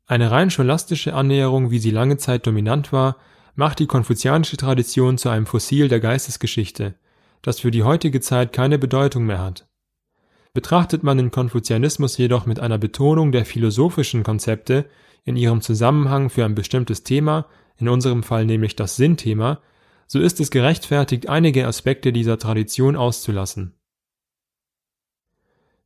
Eine 0.06 0.30
rein 0.30 0.52
scholastische 0.52 1.14
Annäherung, 1.14 1.72
wie 1.72 1.80
sie 1.80 1.92
lange 1.92 2.18
Zeit 2.18 2.46
dominant 2.46 2.92
war, 2.92 3.16
macht 3.56 3.80
die 3.80 3.88
konfuzianische 3.88 4.58
Tradition 4.58 5.18
zu 5.18 5.30
einem 5.30 5.46
Fossil 5.46 5.88
der 5.88 6.02
Geistesgeschichte, 6.02 6.96
das 7.42 7.62
für 7.62 7.72
die 7.72 7.84
heutige 7.84 8.20
Zeit 8.20 8.52
keine 8.52 8.78
Bedeutung 8.78 9.26
mehr 9.26 9.40
hat. 9.40 9.66
Betrachtet 10.54 11.04
man 11.04 11.18
den 11.18 11.32
Konfuzianismus 11.32 12.18
jedoch 12.18 12.46
mit 12.46 12.60
einer 12.60 12.78
Betonung 12.78 13.32
der 13.32 13.46
philosophischen 13.46 14.24
Konzepte, 14.24 14.90
in 15.28 15.36
ihrem 15.36 15.62
Zusammenhang 15.62 16.30
für 16.30 16.46
ein 16.46 16.56
bestimmtes 16.56 17.04
Thema, 17.04 17.48
in 17.78 17.90
unserem 17.90 18.24
Fall 18.24 18.46
nämlich 18.46 18.78
das 18.78 18.96
Sinnthema, 18.96 19.60
so 20.08 20.20
ist 20.20 20.40
es 20.40 20.52
gerechtfertigt, 20.52 21.28
einige 21.28 21.68
Aspekte 21.68 22.14
dieser 22.14 22.40
Tradition 22.40 22.96
auszulassen. 22.96 23.74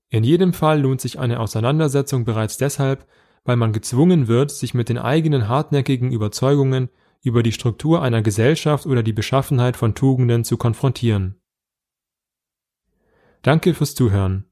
In 0.09 0.23
jedem 0.23 0.53
Fall 0.53 0.81
lohnt 0.81 1.01
sich 1.01 1.17
eine 1.17 1.39
Auseinandersetzung 1.39 2.23
bereits 2.23 2.57
deshalb, 2.57 3.07
weil 3.43 3.55
man 3.55 3.73
gezwungen 3.73 4.27
wird, 4.27 4.51
sich 4.51 4.75
mit 4.75 4.89
den 4.89 4.99
eigenen 4.99 5.47
hartnäckigen 5.47 6.11
Überzeugungen 6.11 6.89
über 7.23 7.41
die 7.41 7.51
Struktur 7.51 8.03
einer 8.03 8.21
Gesellschaft 8.21 8.85
oder 8.85 9.01
die 9.01 9.13
Beschaffenheit 9.13 9.75
von 9.75 9.95
Tugenden 9.95 10.43
zu 10.43 10.57
konfrontieren. 10.57 11.41
Danke 13.41 13.73
fürs 13.73 13.95
Zuhören. 13.95 14.50